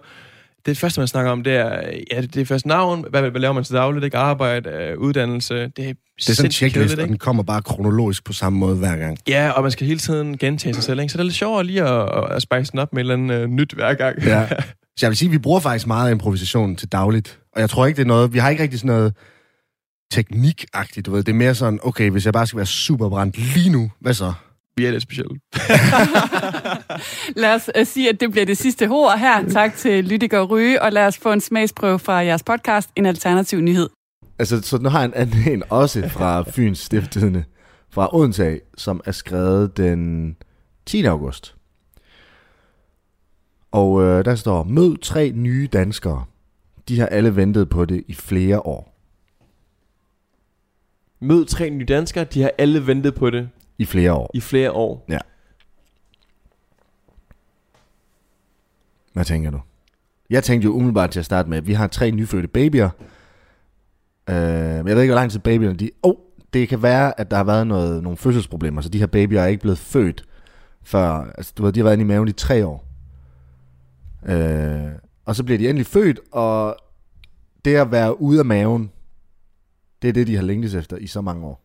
[0.66, 1.80] det første, man snakker om, det er,
[2.12, 4.16] ja, det, det er først navn, hvad, hvad laver man til dagligt, ikke?
[4.16, 8.24] arbejde, øh, uddannelse, det er Det er sådan en checklist, og den kommer bare kronologisk
[8.24, 9.18] på samme måde hver gang.
[9.28, 11.12] Ja, og man skal hele tiden gentage sig selv, ikke?
[11.12, 13.40] så det er lidt sjovere lige at, at spice den op med et eller andet
[13.42, 14.22] øh, nyt hver gang.
[14.22, 14.48] Ja.
[14.98, 17.38] Så jeg vil sige, at vi bruger faktisk meget improvisation til dagligt.
[17.54, 18.32] Og jeg tror ikke, det er noget...
[18.32, 19.14] Vi har ikke rigtig sådan noget
[20.10, 21.24] teknikagtigt, du ved.
[21.24, 24.14] Det er mere sådan, okay, hvis jeg bare skal være super brændt lige nu, hvad
[24.14, 24.32] så?
[24.76, 25.40] Vi er lidt specielle.
[27.42, 29.48] Lad os uh, sige, at det bliver det sidste ord her.
[29.48, 33.60] Tak til Lydiger Ryge, og lad os få en smagsprøve fra jeres podcast, En Alternativ
[33.60, 33.88] Nyhed.
[34.38, 37.44] Altså, så nu har jeg en anden en også fra Fyns Stiftstidende,
[37.90, 40.36] fra Odense, af, som er skrevet den
[40.86, 41.04] 10.
[41.04, 41.54] august.
[43.72, 46.24] Og øh, der står, mød tre nye danskere.
[46.88, 48.97] De har alle ventet på det i flere år.
[51.20, 53.48] Mød tre nye danskere, de har alle ventet på det
[53.78, 54.30] I flere år.
[54.34, 55.06] i flere år.
[59.12, 59.60] Hvad tænker du?
[60.30, 62.90] Jeg tænkte jo umiddelbart til at starte med, at vi har tre nyfødte babyer.
[64.28, 65.90] Øh, men jeg ved ikke, hvor lang tid babyerne de...
[66.02, 66.14] Oh,
[66.52, 69.46] det kan være, at der har været noget, nogle fødselsproblemer, så de her babyer er
[69.46, 70.24] ikke blevet født
[70.82, 71.08] før...
[71.38, 72.84] Altså, du ved, de har været inde i maven i tre år.
[74.26, 74.92] Øh,
[75.24, 76.76] og så bliver de endelig født, og
[77.64, 78.90] det at være ude af maven
[80.02, 81.64] Det er det, de har længtes efter i så mange år.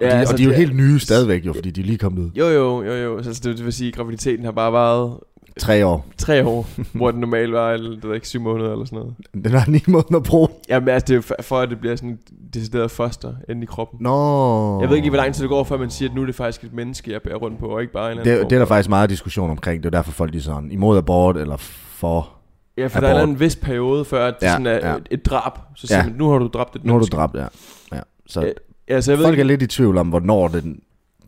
[0.00, 1.80] Ja, Og de, altså, og de er jo det- helt nye stadigvæk, jo, fordi de
[1.80, 2.30] er lige kommet ud.
[2.34, 3.22] Jo, jo, jo, jo.
[3.22, 5.16] Så altså, det vil sige, at graviditeten har bare varet
[5.58, 6.06] Tre år.
[6.18, 6.68] tre år,
[6.98, 9.14] hvor den normalt var, eller det ved ikke, syv måneder eller sådan noget.
[9.34, 10.48] Den har ni måneder bruge.
[10.68, 12.18] Jamen altså, det er for- for, at det bliver sådan et
[12.54, 13.98] decideret foster inde i kroppen.
[14.02, 14.80] Nå.
[14.80, 16.26] Jeg ved ikke lige, hvor lang tid det går, før man siger, at nu er
[16.26, 18.48] det faktisk et menneske, jeg bærer rundt på, og ikke bare en anden Det, form
[18.48, 19.82] det er der faktisk meget diskussion omkring.
[19.82, 22.30] Det er derfor folk de er sådan imod abort eller for.
[22.76, 23.28] Ja, for der er abort.
[23.28, 24.96] en vis periode, før at det Ja, sådan er ja.
[24.96, 25.52] et, et drab.
[25.76, 26.04] Så siger Ja.
[26.04, 27.46] man, nu har du dræbt et Nu har du dræbt, ja.
[27.92, 28.00] ja.
[28.26, 28.40] Så
[28.88, 30.80] Ja, Altså, jeg ved folk ikke, er lidt i tvivl om, hvornår den...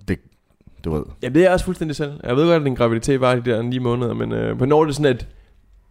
[0.08, 0.18] Det,
[0.84, 1.02] du ved.
[1.22, 2.12] Ja, det er jeg også fuldstændig selv.
[2.24, 4.84] Jeg ved godt, at din graviditet var de der 9 måneder, men øh, hvornår er
[4.86, 5.26] det sådan, at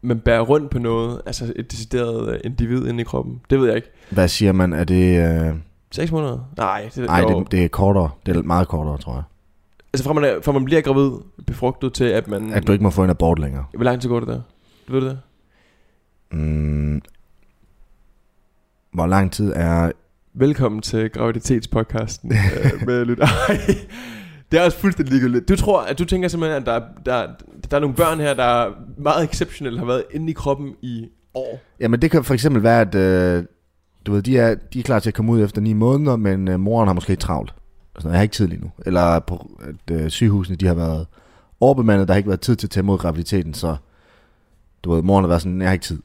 [0.02, 3.42] man bærer rundt på noget, altså et decideret øh, individ inde i kroppen?
[3.50, 3.88] Det ved jeg ikke.
[4.10, 4.74] Hvad siger man?
[4.74, 5.18] Er det...
[5.48, 5.54] Øh...
[5.92, 6.40] 6 måneder?
[6.58, 8.10] Nej, det, Nej, det, det er kortere.
[8.26, 9.24] Det er meget kortere, tror jeg.
[9.94, 11.12] Altså fra man, er, fra man bliver gravid,
[11.48, 12.54] befrugtet til, at man...
[12.54, 13.66] At du ikke må få en abort længere.
[13.74, 14.42] Hvor lang tid går det der?
[14.88, 15.20] Ved du det?
[16.34, 17.02] Mm.
[18.94, 19.92] Hvor lang tid er...
[20.36, 23.20] Velkommen til graviditetspodcasten øh, med lidt.
[23.20, 23.60] Ej,
[24.52, 25.50] det er også fuldstændig ligegyldigt.
[25.50, 27.28] Du tror, at du tænker simpelthen, at der, er- der,
[27.72, 31.08] der er nogle børn her, der er meget exceptionelle, har været inde i kroppen i
[31.34, 31.60] år.
[31.80, 33.44] Jamen det kan for eksempel være, at øh,
[34.06, 36.48] du ved, de, er, de er klar til at komme ud efter ni måneder, men
[36.48, 37.54] øh, moren har måske travlt.
[37.96, 38.72] Altså, jeg har ikke tid lige nu.
[38.86, 41.08] Eller på, at øh, sygehusene de har været
[41.60, 43.76] overbemandet, der har ikke været tid til at tage imod graviditeten, så
[44.84, 46.02] du ved, moren har været sådan, jeg har ikke tid.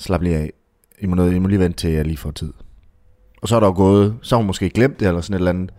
[0.00, 0.52] Slap lige af.
[1.00, 2.52] I må, noget, I må lige vente til, jeg lige får tid.
[3.42, 5.38] Og så er der jo gået, så har hun måske glemt det, eller sådan et
[5.38, 5.70] eller andet.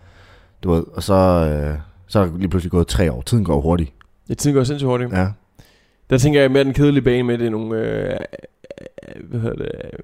[0.63, 3.21] Du ved, og så, øh, så er der lige pludselig gået tre år.
[3.21, 3.93] Tiden går hurtigt.
[4.29, 5.11] Jeg tænker går sindssygt hurtigt.
[5.11, 5.27] Ja.
[6.09, 8.17] Der tænker jeg mere den kedelige bane med, det er nogle øh,
[9.29, 9.99] hvad hedder det, øh,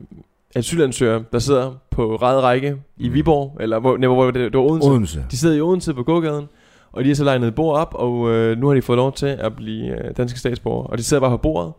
[0.56, 3.14] asylansøgere, der sidder på ræd række i Mm.
[3.14, 4.90] Viborg, eller hvor, nej, hvor det, det var Odense.
[4.90, 5.26] Odense.
[5.32, 6.46] De sidder i Odense på gågaden,
[6.92, 9.14] og de har så legnet et bord op, og øh, nu har de fået lov
[9.14, 10.88] til at blive øh, danske statsborgere.
[10.88, 11.74] Og de sidder bare på bordet,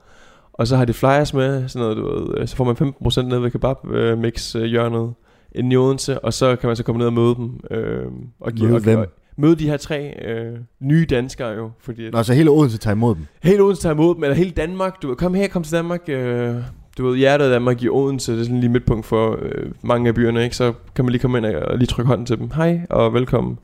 [0.58, 3.22] og så har de flyers med, sådan noget, du ved, øh, så får man 15%
[3.22, 5.14] ned ved kebab øh, mix øh, hjørnet
[5.52, 7.60] inde i Odense, og så kan man så komme ned og møde dem.
[7.70, 8.06] Øh,
[8.40, 9.06] og give, Møde og, og,
[9.36, 13.14] møde de her tre øh, nye danskere jo, fordi Nå, så hele Odense tager imod
[13.14, 13.26] dem.
[13.42, 15.02] Hele Odense tager imod dem, eller hele Danmark.
[15.02, 16.08] Du kom her, kom til Danmark.
[16.08, 16.54] Øh,
[16.98, 20.08] du ved, hjertet af Danmark i Odense, det er sådan lige midtpunkt for øh, mange
[20.08, 20.56] af byerne, ikke?
[20.56, 22.50] Så kan man lige komme ind og, og lige trykke hånden til dem.
[22.50, 23.58] Hej, og velkommen.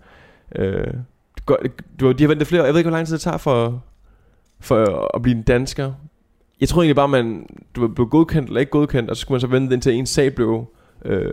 [0.56, 0.86] Øh,
[2.00, 2.64] du, de har ventet flere.
[2.64, 3.82] Jeg ved ikke, hvor lang tid det tager for,
[4.60, 5.92] for at blive en dansker.
[6.64, 7.46] Jeg tror egentlig bare, man
[7.76, 10.34] du blev godkendt eller ikke godkendt, og så skulle man så vente indtil ens sag
[10.34, 10.66] blev
[11.04, 11.30] øh,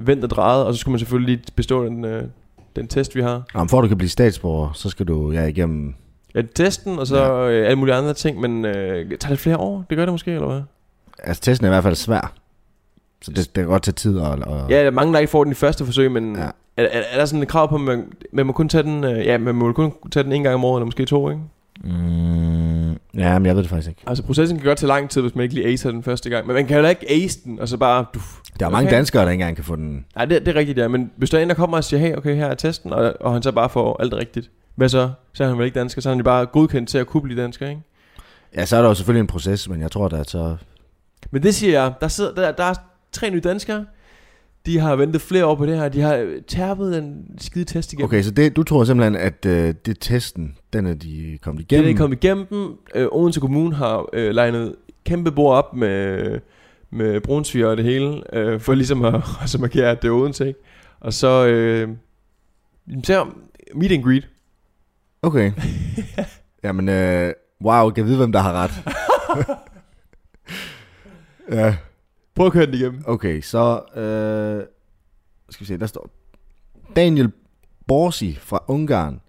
[0.00, 2.22] vendt og drejet, og så skulle man selvfølgelig lige bestå den, øh,
[2.76, 3.42] den test, vi har.
[3.54, 5.94] Nå, men for at du kan blive statsborger, så skal du ja, igennem...
[6.34, 7.50] Ja, testen, og så ja.
[7.50, 9.84] øh, alle mulige andre ting, men øh, tager det flere år?
[9.90, 10.62] Det gør det måske, eller hvad?
[11.18, 12.32] Altså, testen er i hvert fald svær.
[13.22, 14.18] Så det, det kan godt tage tid.
[14.18, 14.70] Og, og...
[14.70, 16.42] Ja, der er mange, der ikke får den i første forsøg, men Ja.
[16.42, 16.48] ja.
[16.76, 19.04] er, er, er, der sådan et krav på, at man, man må kun tage den,
[19.04, 21.42] øh, ja, man må kun tage den en gang om året, eller måske to, ikke?
[21.84, 22.61] Mm,
[23.16, 24.02] ja, men jeg ved det faktisk ikke.
[24.06, 26.46] Altså, processen kan godt tage lang tid, hvis man ikke lige acer den første gang,
[26.46, 28.04] men man kan jo da ikke ace den, og så bare...
[28.14, 28.20] Du,
[28.60, 28.96] Der er mange Okay.
[28.96, 30.04] danskere, der ikke engang kan få den.
[30.16, 32.00] nej, det, det er rigtigt, ja, men hvis der er en, der kommer og siger,
[32.00, 35.10] hey, okay, her er testen, og, og han så bare får alt rigtigt, hvad så?
[35.32, 37.22] Så er han vel ikke dansker, så er han jo bare godkendt til at kunne
[37.22, 37.80] blive dansker, ikke?
[38.56, 40.56] Ja, så er der jo selvfølgelig en proces, men jeg tror, der er så...
[41.30, 42.74] Men det siger jeg, der, sidder, der, der er
[43.12, 43.86] tre nye danskere,
[44.66, 47.92] de har ventet flere år på det her, de har øh, tærpet den skide test
[47.92, 48.04] igennem.
[48.04, 51.72] Okay, så det, du tror simpelthen, at øh, det testen, den er de kommet Det
[51.72, 51.88] igennem?
[51.88, 52.78] er det kommet igennem.
[52.94, 56.38] Øh, Odense Kommune har øh, legnet kæmpe bord op med,
[56.90, 60.46] med brunsviger og det hele, øh, for ligesom at, at markere, at det er Odense,
[60.46, 60.60] ikke?
[61.00, 61.88] Og så, øh,
[63.04, 63.26] så
[63.74, 64.28] meet and greet.
[65.22, 65.52] Okay.
[66.64, 67.32] Jamen, øh,
[67.64, 68.70] wow, kan jeg vide, hvem der har ret?
[71.58, 71.76] ja,
[72.34, 73.02] Prøv at køre den igennem.
[73.06, 73.80] okay, så...
[73.96, 74.66] Øh,
[75.50, 76.10] skal vi se, der står...
[76.96, 77.32] Daniel
[77.86, 79.20] Borsi fra Ungarn,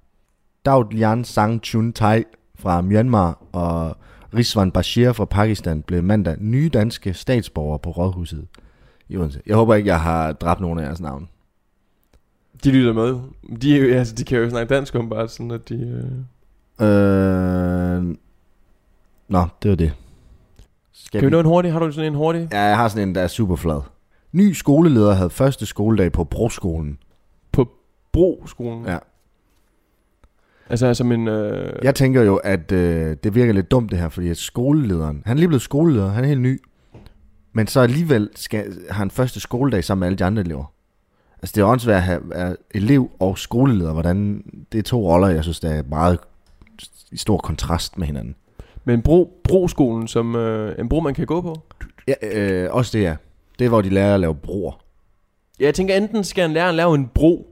[0.65, 2.23] Daud Sang Chun Tai
[2.55, 3.97] fra Myanmar og
[4.35, 8.47] Rizwan Bashir fra Pakistan blev mandag nye danske statsborgere på Rådhuset
[9.09, 9.41] i Odense.
[9.45, 11.29] Jeg håber ikke, jeg har dræbt nogen af jeres navn.
[12.63, 13.19] De lytter med.
[13.61, 15.75] De, er jo- altså, de kan jo snakke dansk om bare sådan, at de...
[16.79, 16.87] Øh...
[16.87, 18.15] Øh...
[19.27, 19.93] Nå, det var det.
[20.93, 21.73] Skal Kan vi nå en hurtig?
[21.73, 22.47] Har du sådan en hurtig?
[22.51, 23.81] Ja, jeg har sådan en, der er super flad.
[24.31, 26.97] Ny skoleleder havde første skoledag på Broskolen.
[27.51, 27.69] På
[28.11, 28.85] Broskolen?
[28.85, 28.97] Ja.
[30.69, 31.27] Altså som en...
[31.27, 31.73] Øh...
[31.83, 35.37] Jeg tænker jo, at øh, det virker lidt dumt det her, fordi at skolelederen, han
[35.37, 36.61] er lige blevet skoleleder, han er helt ny.
[37.53, 40.73] Men så alligevel skal, har han første skoledag sammen med alle de andre elever.
[41.41, 45.27] Altså det er åndssvært at have være elev og skoleleder, hvordan det er to roller,
[45.27, 46.19] jeg synes, der er meget
[47.11, 48.35] i stor kontrast med hinanden.
[48.85, 51.55] Men bro, Broskolen som øh, en bro, man kan gå på?
[52.07, 52.13] Ja,
[52.63, 53.15] øh, også det er.
[53.59, 54.71] Det er, hvor de lærer at lave broer.
[55.59, 57.47] Ja, jeg tænker, enten skal han lære at lave en bro,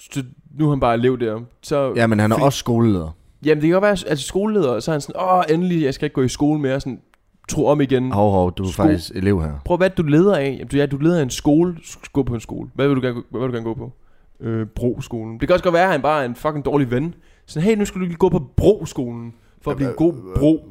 [0.00, 0.22] så
[0.58, 1.40] nu er han bare elev der.
[1.62, 3.16] Så, Ja, men han er fordi- også skoleleder.
[3.44, 5.94] Jamen, det kan godt være, at altså, skoleleder, så er han sådan, åh, endelig, jeg
[5.94, 6.80] skal ikke gå i skole mere.
[6.80, 7.00] Sådan,
[7.48, 8.12] tro om igen.
[8.12, 9.52] Hov, hov, du er Sko- faktisk elev her.
[9.64, 10.50] Prøv hvad er det, du leder af.
[10.58, 11.76] Jamen, du, ja, du leder af en skole.
[11.84, 12.70] Skal gå på en skole.
[12.74, 13.92] Hvad vil du gerne, hvad vil du gerne gå på?
[14.40, 15.40] Øh, Broskolen.
[15.40, 17.14] Det kan også godt være, at han bare er en fucking dårlig ven.
[17.46, 19.34] Så hey, nu skal du lige gå på Broskolen.
[19.62, 20.64] For at blive en god bro.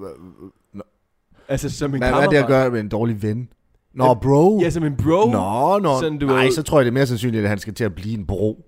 [1.50, 2.64] Altså som en Hvad, hvad er det at kammerat.
[2.64, 3.50] gøre med en dårlig ven?
[3.94, 4.60] Nå, bro.
[4.62, 5.32] Ja, som en bro.
[5.32, 6.00] Nå, nå.
[6.02, 7.84] Sådan, du Nej, ved- så tror jeg, det er mere sandsynligt, at han skal til
[7.84, 8.66] at blive en bro.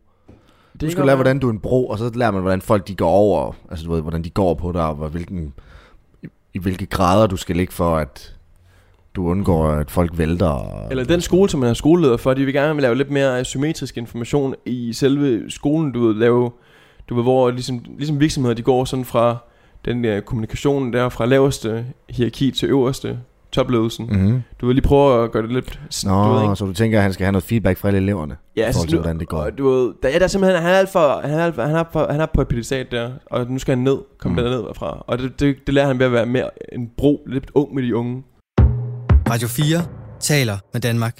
[0.73, 2.87] Det Du skal lære, hvordan du er en bro, og så lærer man, hvordan folk
[2.87, 3.53] de går over.
[3.69, 5.53] Altså, du ved, hvordan de går på dig, og hvor- hvilken,
[6.23, 8.35] i, i hvilke grader du skal ligge for, at
[9.15, 10.47] du undgår, at folk vælter.
[10.47, 13.45] Og, Eller den skole, som man er skoleleder for, de vil gerne lave lidt mere
[13.45, 16.51] symmetrisk information i selve skolen, du ved, lave,
[17.09, 19.37] du ved, hvor ligesom, ligesom virksomheder, de går sådan fra
[19.85, 23.19] den der kommunikation der, fra laveste hierarki til øverste
[23.51, 24.05] topledelsen.
[24.05, 24.15] Mm.
[24.15, 24.41] Mm-hmm.
[24.61, 26.55] Du vil lige prøve at gøre det lidt, Nå, du ved, ikke?
[26.55, 28.35] så du tænker, at han skal have noget feedback fra alle eleverne?
[28.57, 29.49] Ja, altså, til, hvordan det går.
[29.49, 31.61] du ved, der, ja, der er simpelthen, han er alt for, han er, alt for,
[31.63, 34.37] han er, for, han er på et pedestat der, og nu skal han ned, komme
[34.41, 34.43] Mm.
[34.43, 35.03] derned fra.
[35.07, 37.83] Og det, det, det lærer han ved at være mere en bro, lidt ung med
[37.83, 38.23] de unge.
[39.29, 39.79] Radio 4
[40.19, 41.19] taler med Danmark.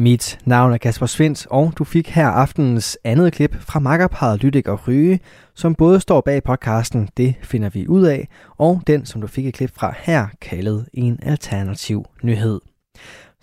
[0.00, 4.68] Mit navn er Kasper Svendt, og du fik her aftenens andet klip fra makkerparet Lydik
[4.68, 5.20] og Ryge,
[5.54, 8.28] som både står bag podcasten Det finder vi ud af,
[8.58, 12.60] og den, som du fik et klip fra her, kaldet En Alternativ Nyhed.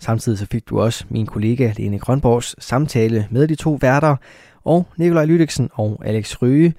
[0.00, 4.16] Samtidig så fik du også min kollega Lene Grønborgs samtale med de to værter,
[4.64, 6.74] og Nikolaj Lydiksen og Alex Ryge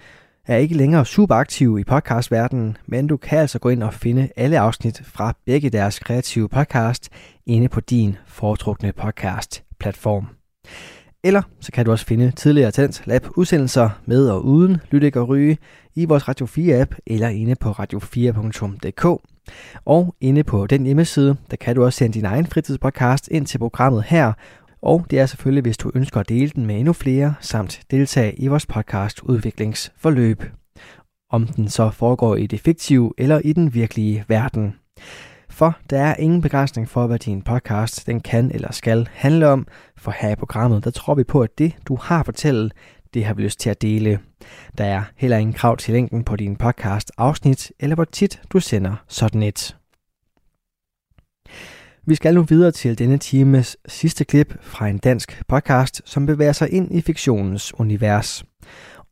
[0.47, 4.29] er ikke længere super aktive i podcastverdenen, men du kan altså gå ind og finde
[4.35, 7.09] alle afsnit fra begge deres kreative podcast
[7.45, 10.27] inde på din foretrukne podcast platform.
[11.23, 15.27] Eller så kan du også finde tidligere Talent Lab udsendelser med og uden Lydik og
[15.27, 15.57] Ryge
[15.95, 19.05] i vores Radio 4-app eller inde på radio4.dk.
[19.85, 23.57] Og inde på den hjemmeside, der kan du også sende din egen fritidspodcast ind til
[23.57, 24.33] programmet her,
[24.81, 28.35] og det er selvfølgelig, hvis du ønsker at dele den med endnu flere, samt deltage
[28.35, 30.43] i vores podcast udviklingsforløb.
[31.31, 34.75] Om den så foregår i det fiktive eller i den virkelige verden.
[35.57, 39.67] For der er ingen begrænsning for, hvad din podcast den kan eller skal handle om,
[39.97, 42.69] for her i programmet, der tror vi på, at det, du har at fortælle,
[43.13, 44.19] det har vi lyst til at dele.
[44.77, 48.59] Der er heller ingen krav til længden på din podcast afsnit, eller hvor tit du
[48.59, 49.75] sender sådan et.
[52.05, 56.51] Vi skal nu videre til denne times sidste klip fra en dansk podcast, som bevæger
[56.51, 58.43] sig ind i fiktionens univers.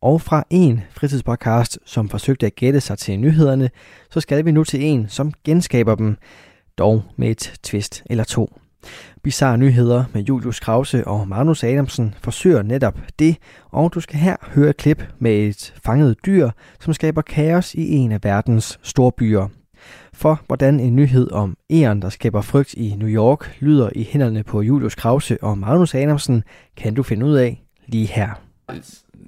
[0.06, 3.70] Og fra en fritidspodcast, som forsøgte at gætte sig til nyhederne,
[4.10, 6.16] så skal vi nu til en, som genskaber dem,
[6.78, 8.58] dog med et twist eller to.
[9.22, 13.36] Bizarre nyheder med Julius Krause og Magnus Adamsen forsøger netop det,
[13.70, 16.50] og du skal her høre et klip med et fanget dyr,
[16.80, 19.48] som skaber kaos i en af verdens store byer.
[20.12, 24.42] For hvordan en nyhed om æren, der skaber frygt i New York, lyder i hænderne
[24.42, 26.42] på Julius Krause og Magnus Adamsen,
[26.76, 28.30] kan du finde ud af lige her.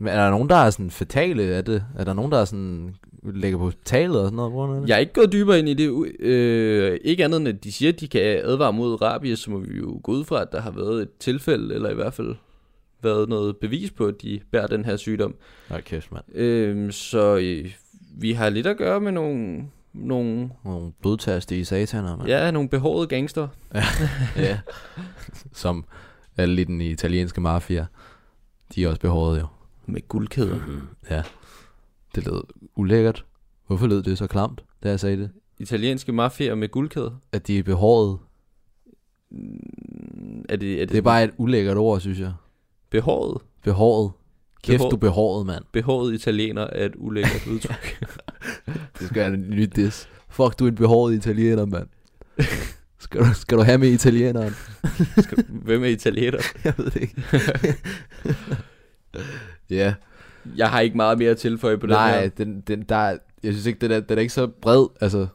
[0.01, 1.85] Men er der nogen, der er sådan fatale af det?
[1.99, 4.83] Er der nogen, der er sådan lægger på hospitalet og sådan noget?
[4.83, 4.89] det?
[4.89, 6.13] Jeg er ikke gået dybere ind i det.
[6.21, 9.59] Øh, ikke andet end, at de siger, at de kan advare mod rabies, så må
[9.59, 12.35] vi jo gå ud fra, at der har været et tilfælde, eller i hvert fald
[13.03, 15.35] været noget bevis på, at de bærer den her sygdom.
[15.69, 16.37] Hold kæft, mand.
[16.37, 17.75] Øh, så øh,
[18.19, 22.29] vi har lidt at gøre med nogle, nogle, Nogle blodtaste i sataner, mand.
[22.29, 23.49] ja, nogle behårede gangster.
[24.37, 24.59] ja.
[25.53, 25.85] Som
[26.37, 27.87] alle i den italienske mafia.
[28.75, 29.47] De er også behåret jo.
[29.89, 30.61] Med guldkæder.
[31.11, 31.23] Ja.
[32.15, 32.43] Det lød
[32.77, 33.25] ulækkert.
[33.67, 35.31] Hvorfor lød det så klamt, da jeg sagde det?
[35.59, 37.11] Italienske mafiaer med guldkæder.
[37.33, 38.19] At de er behåret.
[39.31, 42.33] Mm, Er det, er det, Det er bare et ulækkert ord, synes jeg.
[42.91, 43.43] behåret.
[43.65, 44.11] Behåret.
[44.63, 44.91] Kæft, Behåret.
[44.91, 45.65] du er behåret, mand.
[45.73, 48.05] Behåret italiener er et ulækkert udtryk.
[48.99, 50.09] Det skal være en ny diss.
[50.29, 51.89] Fuck, du er en behåret italiener, mand.
[52.99, 54.53] Skal du, skal du have med italieneren?
[55.49, 56.39] Hvem er italiener?
[56.65, 57.23] Jeg ved det ikke.
[59.71, 59.95] ja.
[60.57, 62.29] Jeg har ikke meget mere at tilføje på den Nej, her.
[62.29, 64.87] den, den, der, er- jeg synes ikke, den er, den er ikke så bred.
[65.01, 65.27] Altså,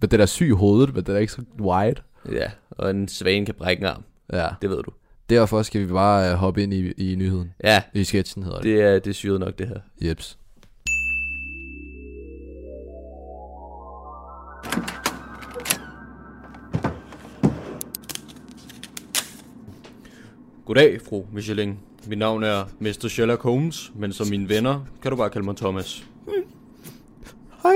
[0.00, 1.94] men den er syg i hovedet, men den er ikke så wide.
[2.32, 4.02] Ja, og en svane kan brække en arm.
[4.32, 4.48] Ja.
[4.62, 4.90] Det ved du.
[5.30, 7.52] Derfor skal vi bare uh, hoppe ind i, i nyheden.
[7.64, 8.64] Ja, I sketchen hedder det.
[8.64, 10.08] det er, det er syret nok, det her.
[10.08, 10.38] Jeps.
[20.66, 21.78] Goddag, fru Michelin.
[22.08, 23.08] Mit navn er Mr.
[23.08, 26.04] Sherlock Holmes, men som mine venner kan du bare kalde mig Thomas.
[27.62, 27.72] Hej.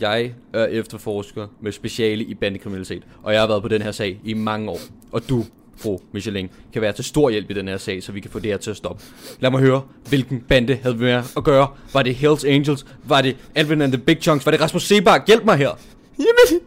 [0.00, 4.20] Jeg er efterforsker med speciale i bandekriminalitet, og jeg har været på den her sag
[4.24, 4.78] i mange år.
[5.12, 5.44] Og du,
[5.76, 8.38] fru Michelin, kan være til stor hjælp i den her sag, så vi kan få
[8.38, 9.04] det her til at stoppe.
[9.40, 11.68] Lad mig høre, hvilken bande havde vi med at gøre?
[11.92, 12.86] Var det Hells Angels?
[13.04, 14.46] Var det Alvin and the Big Chunks?
[14.46, 15.26] Var det Rasmus Sebak?
[15.26, 15.70] Hjælp mig her!
[16.18, 16.62] Jamen,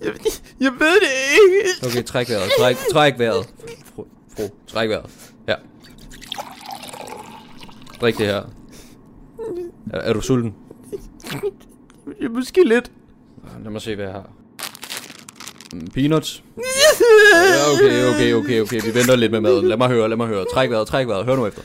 [0.00, 0.12] jeg,
[0.60, 1.86] jeg ved det ikke.
[1.86, 2.50] Okay, træk vejret.
[2.58, 3.46] Træk, træk vejret.
[3.94, 4.04] Fru,
[4.36, 5.34] fru, træk vejret.
[7.98, 8.06] Ja.
[8.06, 8.42] Drik det her.
[9.92, 10.54] Er, er du sulten?
[12.20, 12.90] Jeg måske lidt.
[13.62, 14.30] Lad mig se, hvad jeg har.
[15.72, 16.42] Mm, Peanuts.
[16.56, 18.82] Ja, okay, okay, okay, okay.
[18.82, 19.68] Vi venter lidt med maden.
[19.68, 20.44] Lad mig høre, lad mig høre.
[20.54, 21.24] Træk vejret, træk vejret.
[21.24, 21.62] Hør nu efter.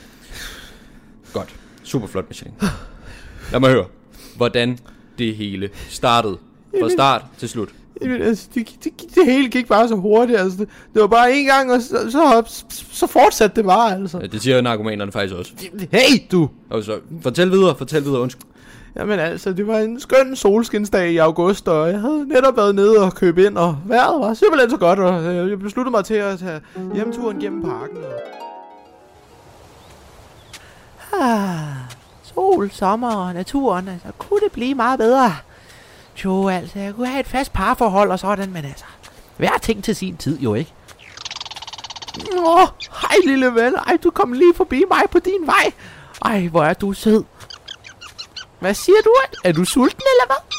[1.32, 1.54] Godt.
[1.82, 2.54] Super flot, Michelin.
[3.52, 3.86] Lad mig høre,
[4.36, 4.78] hvordan
[5.18, 6.38] det hele startede.
[6.80, 7.68] Fra start til slut.
[8.02, 10.58] Jamen, altså, det, det, det hele gik bare så hurtigt, altså.
[10.58, 12.42] Det, det var bare en gang, og så, så,
[12.92, 14.18] så fortsatte det bare, altså.
[14.18, 15.52] Ja, det siger narkomanerne faktisk også.
[15.92, 16.48] Hey, du!
[16.70, 18.46] Og så, fortæl videre, fortæl videre, undskyld.
[18.96, 22.98] Jamen altså, det var en skøn solskinsdag i august, og jeg havde netop været nede
[22.98, 26.14] og købe ind, og vejret var simpelthen så godt, og øh, jeg besluttede mig til
[26.14, 26.60] at tage
[26.94, 27.96] hjemturen gennem parken.
[27.96, 28.20] Og...
[31.20, 31.58] Ah,
[32.22, 35.32] sol, sommer og naturen, altså, kunne det blive meget bedre?
[36.24, 38.84] Jo, altså, jeg kunne have et fast parforhold og sådan, men altså,
[39.36, 40.72] hver ting til sin tid jo, ikke?
[42.38, 45.72] Åh, hej lille ven, ej, du kom lige forbi mig på din vej.
[46.24, 47.24] Ej, hvor er du sød.
[48.60, 49.14] Hvad siger du?
[49.44, 50.58] Er du sulten, eller hvad?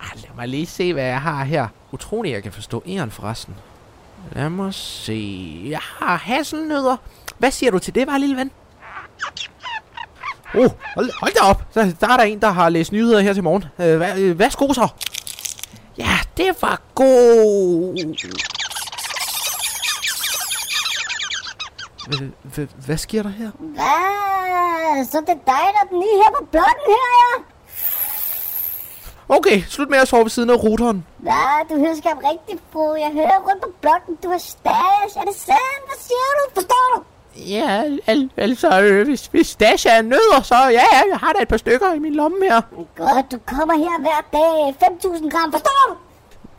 [0.00, 1.68] Ej, lad mig lige se, hvad jeg har her.
[1.92, 3.54] Utrolig, jeg kan forstå æren forresten.
[4.32, 5.62] Lad mig se.
[5.66, 6.96] Jeg har hasselnødder.
[7.38, 8.50] Hvad siger du til det, var lille ven?
[10.54, 11.62] Oh, hold, hold da op.
[11.70, 13.64] Så, der er der en, der har læst nyheder her til morgen.
[13.78, 14.88] Øh, hvad, øh, værsgo så.
[15.98, 17.96] Ja, det var god.
[22.86, 23.50] Hvad, sker der her?
[23.58, 25.04] Hvad?
[25.04, 27.42] Så det er dig, der er den nye her på blokken her, ja?
[29.28, 31.06] Okay, slut med at sove ved siden af routeren.
[31.18, 31.68] Hvad?
[31.70, 32.94] Du hører skab rigtig, fru.
[32.94, 34.16] Jeg hører rundt på blokken.
[34.22, 35.12] Du har stash.
[35.20, 35.82] Er det sandt?
[35.88, 36.54] Hvad siger du?
[36.54, 37.02] Forstår du?
[37.36, 41.42] Ja, al, altså, øh, hvis, hvis Dash er nødder, så ja, ja, jeg har da
[41.42, 42.60] et par stykker i min lomme her.
[42.96, 44.88] Godt, du kommer her hver dag.
[45.22, 45.52] 5.000 gram.
[45.52, 45.94] Forstår du?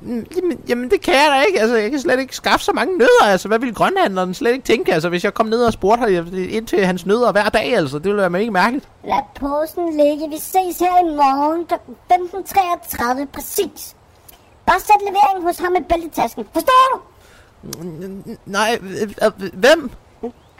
[0.01, 1.59] Mm, Jamen, jamen, det kan jeg da ikke.
[1.61, 3.25] Altså, jeg kan slet ikke skaffe så mange nødder.
[3.25, 4.93] Altså, hvad ville grønhandleren slet ikke tænke?
[4.93, 7.97] Altså, hvis jeg kom ned og spurgte ham ind til hans nødder hver dag, altså,
[7.97, 8.87] det ville være ikke mærkeligt.
[9.03, 10.29] Lad posen ligge.
[10.29, 11.73] Vi ses her i morgen kl.
[12.13, 13.95] 15.33 præcis.
[14.65, 16.45] Bare sæt leveringen hos ham i bæltetasken.
[16.53, 16.99] Forstår du?
[18.45, 19.91] Nej, øh, øh, hvem?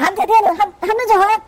[0.03, 0.55] Ham der dernede.
[0.61, 1.41] Ham, ham nede til højre.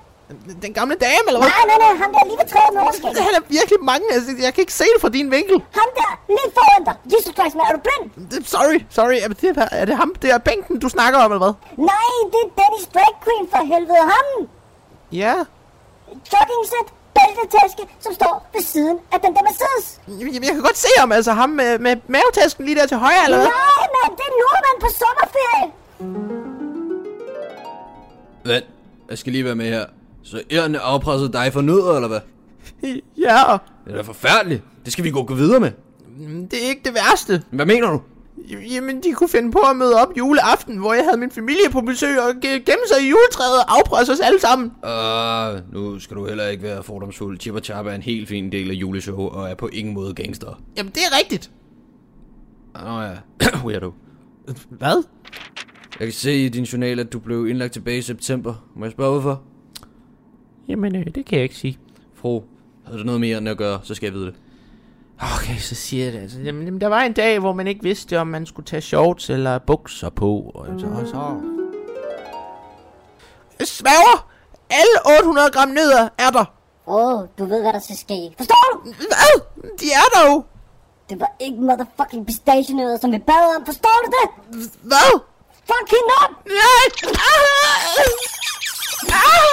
[0.65, 1.51] Den gamle dame, eller hvad?
[1.57, 1.93] Nej, nej, nej.
[2.03, 3.11] Ham der lige ved træet med overskæg.
[3.27, 4.05] Han er virkelig mange.
[4.15, 5.57] Altså, jeg kan ikke se det fra din vinkel.
[5.79, 6.95] Ham der lige foran dig.
[7.13, 7.63] Jesus Christ, man.
[7.69, 8.03] Er du blind?
[8.55, 9.17] Sorry, sorry.
[9.23, 11.55] Er det, er det ham, det er bænken, du snakker om, eller hvad?
[11.91, 14.03] Nej, det er Dennis Drag Queen for helvede.
[14.13, 14.27] Ham.
[15.21, 15.33] Ja.
[16.31, 16.87] Joggingsæt,
[17.17, 19.87] bæltetaske, som står ved siden af den der Mercedes.
[20.07, 23.23] Jamen, jeg kan godt se ham, altså ham med, med mavetasken lige der til højre,
[23.25, 23.47] eller hvad?
[23.47, 24.11] Nej, mand.
[24.17, 26.48] Det er nordmand på sommerferie.
[28.49, 28.61] Hvad?
[29.09, 29.85] Jeg skal lige være med her.
[30.23, 32.19] Så ærende afpressede dig for nødder, eller hvad?
[33.21, 33.43] Ja.
[33.85, 34.63] Det er da forfærdeligt.
[34.85, 35.71] Det skal vi gå videre med.
[36.51, 37.43] Det er ikke det værste.
[37.51, 38.01] Hvad mener du?
[38.71, 41.81] Jamen, de kunne finde på at møde op juleaften, hvor jeg havde min familie på
[41.81, 44.71] besøg og ge- gemme sig i juletræet og afpresse os alle sammen.
[44.83, 47.39] Uh, nu skal du heller ikke være fordomsfuld.
[47.39, 50.13] Chip og Chap er en helt fin del af juleshow og er på ingen måde
[50.13, 50.61] gangster.
[50.77, 51.51] Jamen, det er rigtigt.
[52.85, 53.91] Åh oh, ja, weirdo.
[54.69, 55.03] Hvad?
[55.99, 58.53] Jeg kan se i din journal, at du blev indlagt tilbage i september.
[58.75, 59.41] Må jeg spørge hvorfor?
[60.67, 61.77] Jamen, øh, det kan jeg ikke sige.
[62.15, 62.45] Fro,
[62.85, 64.35] havde du noget mere end at gøre, så skal jeg vide det.
[65.19, 66.19] Okay, så siger jeg det.
[66.19, 68.81] Altså, jamen, jamen, der var en dag, hvor man ikke vidste, om man skulle tage
[68.81, 70.51] shorts eller bukser på.
[70.55, 71.35] Og så, og så...
[73.59, 74.29] Jeg sværger!
[74.69, 76.45] Alle 800 gram nødder er der.
[76.87, 78.33] Åh, oh, du ved, hvad der skal ske.
[78.37, 78.93] Forstår du?
[78.93, 79.41] Hvad?
[79.79, 80.43] De er der jo.
[81.09, 83.65] Det var ikke motherfucking pistachienødder, som vi bad om.
[83.65, 84.69] Forstår du det?
[84.83, 85.19] Hvad?
[85.69, 86.31] Fucking op!
[86.45, 86.85] Nej!
[87.05, 87.59] Ah!
[89.11, 89.49] Ah!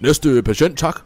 [0.00, 1.00] Næste patient, tak.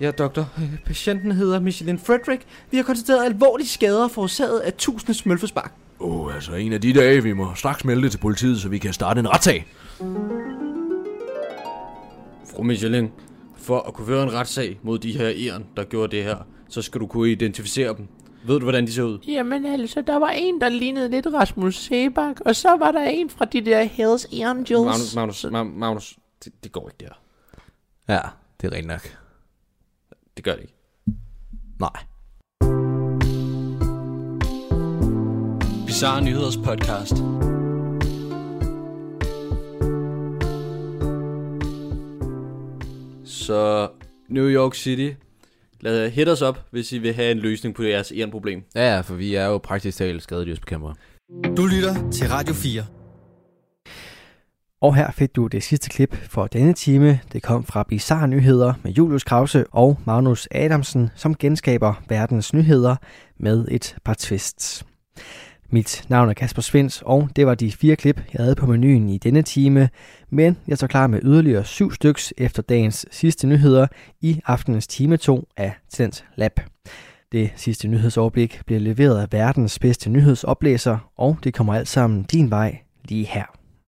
[0.00, 0.48] Ja, doktor.
[0.58, 2.42] Øh, Patienten hedder Michelin Frederick.
[2.70, 5.72] Vi har konstateret alvorlige skader forårsaget af tusinde smølfespark.
[6.00, 8.68] Åh, oh, altså en af de dage, vi må straks melde det til politiet, så
[8.68, 9.66] vi kan starte en retssag.
[12.50, 13.10] Fru Michelin,
[13.60, 16.36] for at kunne føre en retssag mod de her æren, der gjorde det her,
[16.68, 18.08] så skal du kunne identificere dem.
[18.46, 19.18] Ved du, hvordan de ser ud?
[19.28, 23.30] Jamen altså, der var en, der lignede lidt Rasmus Sebak, og så var der en
[23.30, 24.70] fra de der Hells Angels.
[24.70, 27.20] Magnus, Magnus, Ma- Magnus, det, det går ikke der.
[28.14, 28.20] Ja,
[28.60, 29.16] det er rent nok.
[30.36, 30.74] Det gør det ikke.
[31.80, 32.04] Nej.
[35.86, 37.14] Bizarre Nyheders podcast.
[43.40, 43.88] Så
[44.28, 45.10] New York City,
[45.80, 48.62] lad hit os op, hvis I vil have en løsning på jeres ærenproblem.
[48.74, 50.94] Ja, ja, for vi er jo praktisk talt skadedyrsbekæmpere.
[51.56, 52.84] Du lytter til Radio 4.
[54.80, 57.20] Og her fik du det sidste klip for denne time.
[57.32, 62.96] Det kom fra Bizarre Nyheder med Julius Krause og Magnus Adamsen, som genskaber verdens nyheder
[63.38, 64.84] med et par twists.
[65.72, 69.08] Mit navn er Kasper Svens, og det var de fire klip, jeg havde på menuen
[69.08, 69.88] i denne time.
[70.30, 73.86] Men jeg står klar med yderligere syv styks efter dagens sidste nyheder
[74.20, 76.60] i aftenens time 2 af Talent Lab.
[77.32, 82.50] Det sidste nyhedsoverblik bliver leveret af verdens bedste nyhedsoplæser, og det kommer alt sammen din
[82.50, 83.59] vej lige her.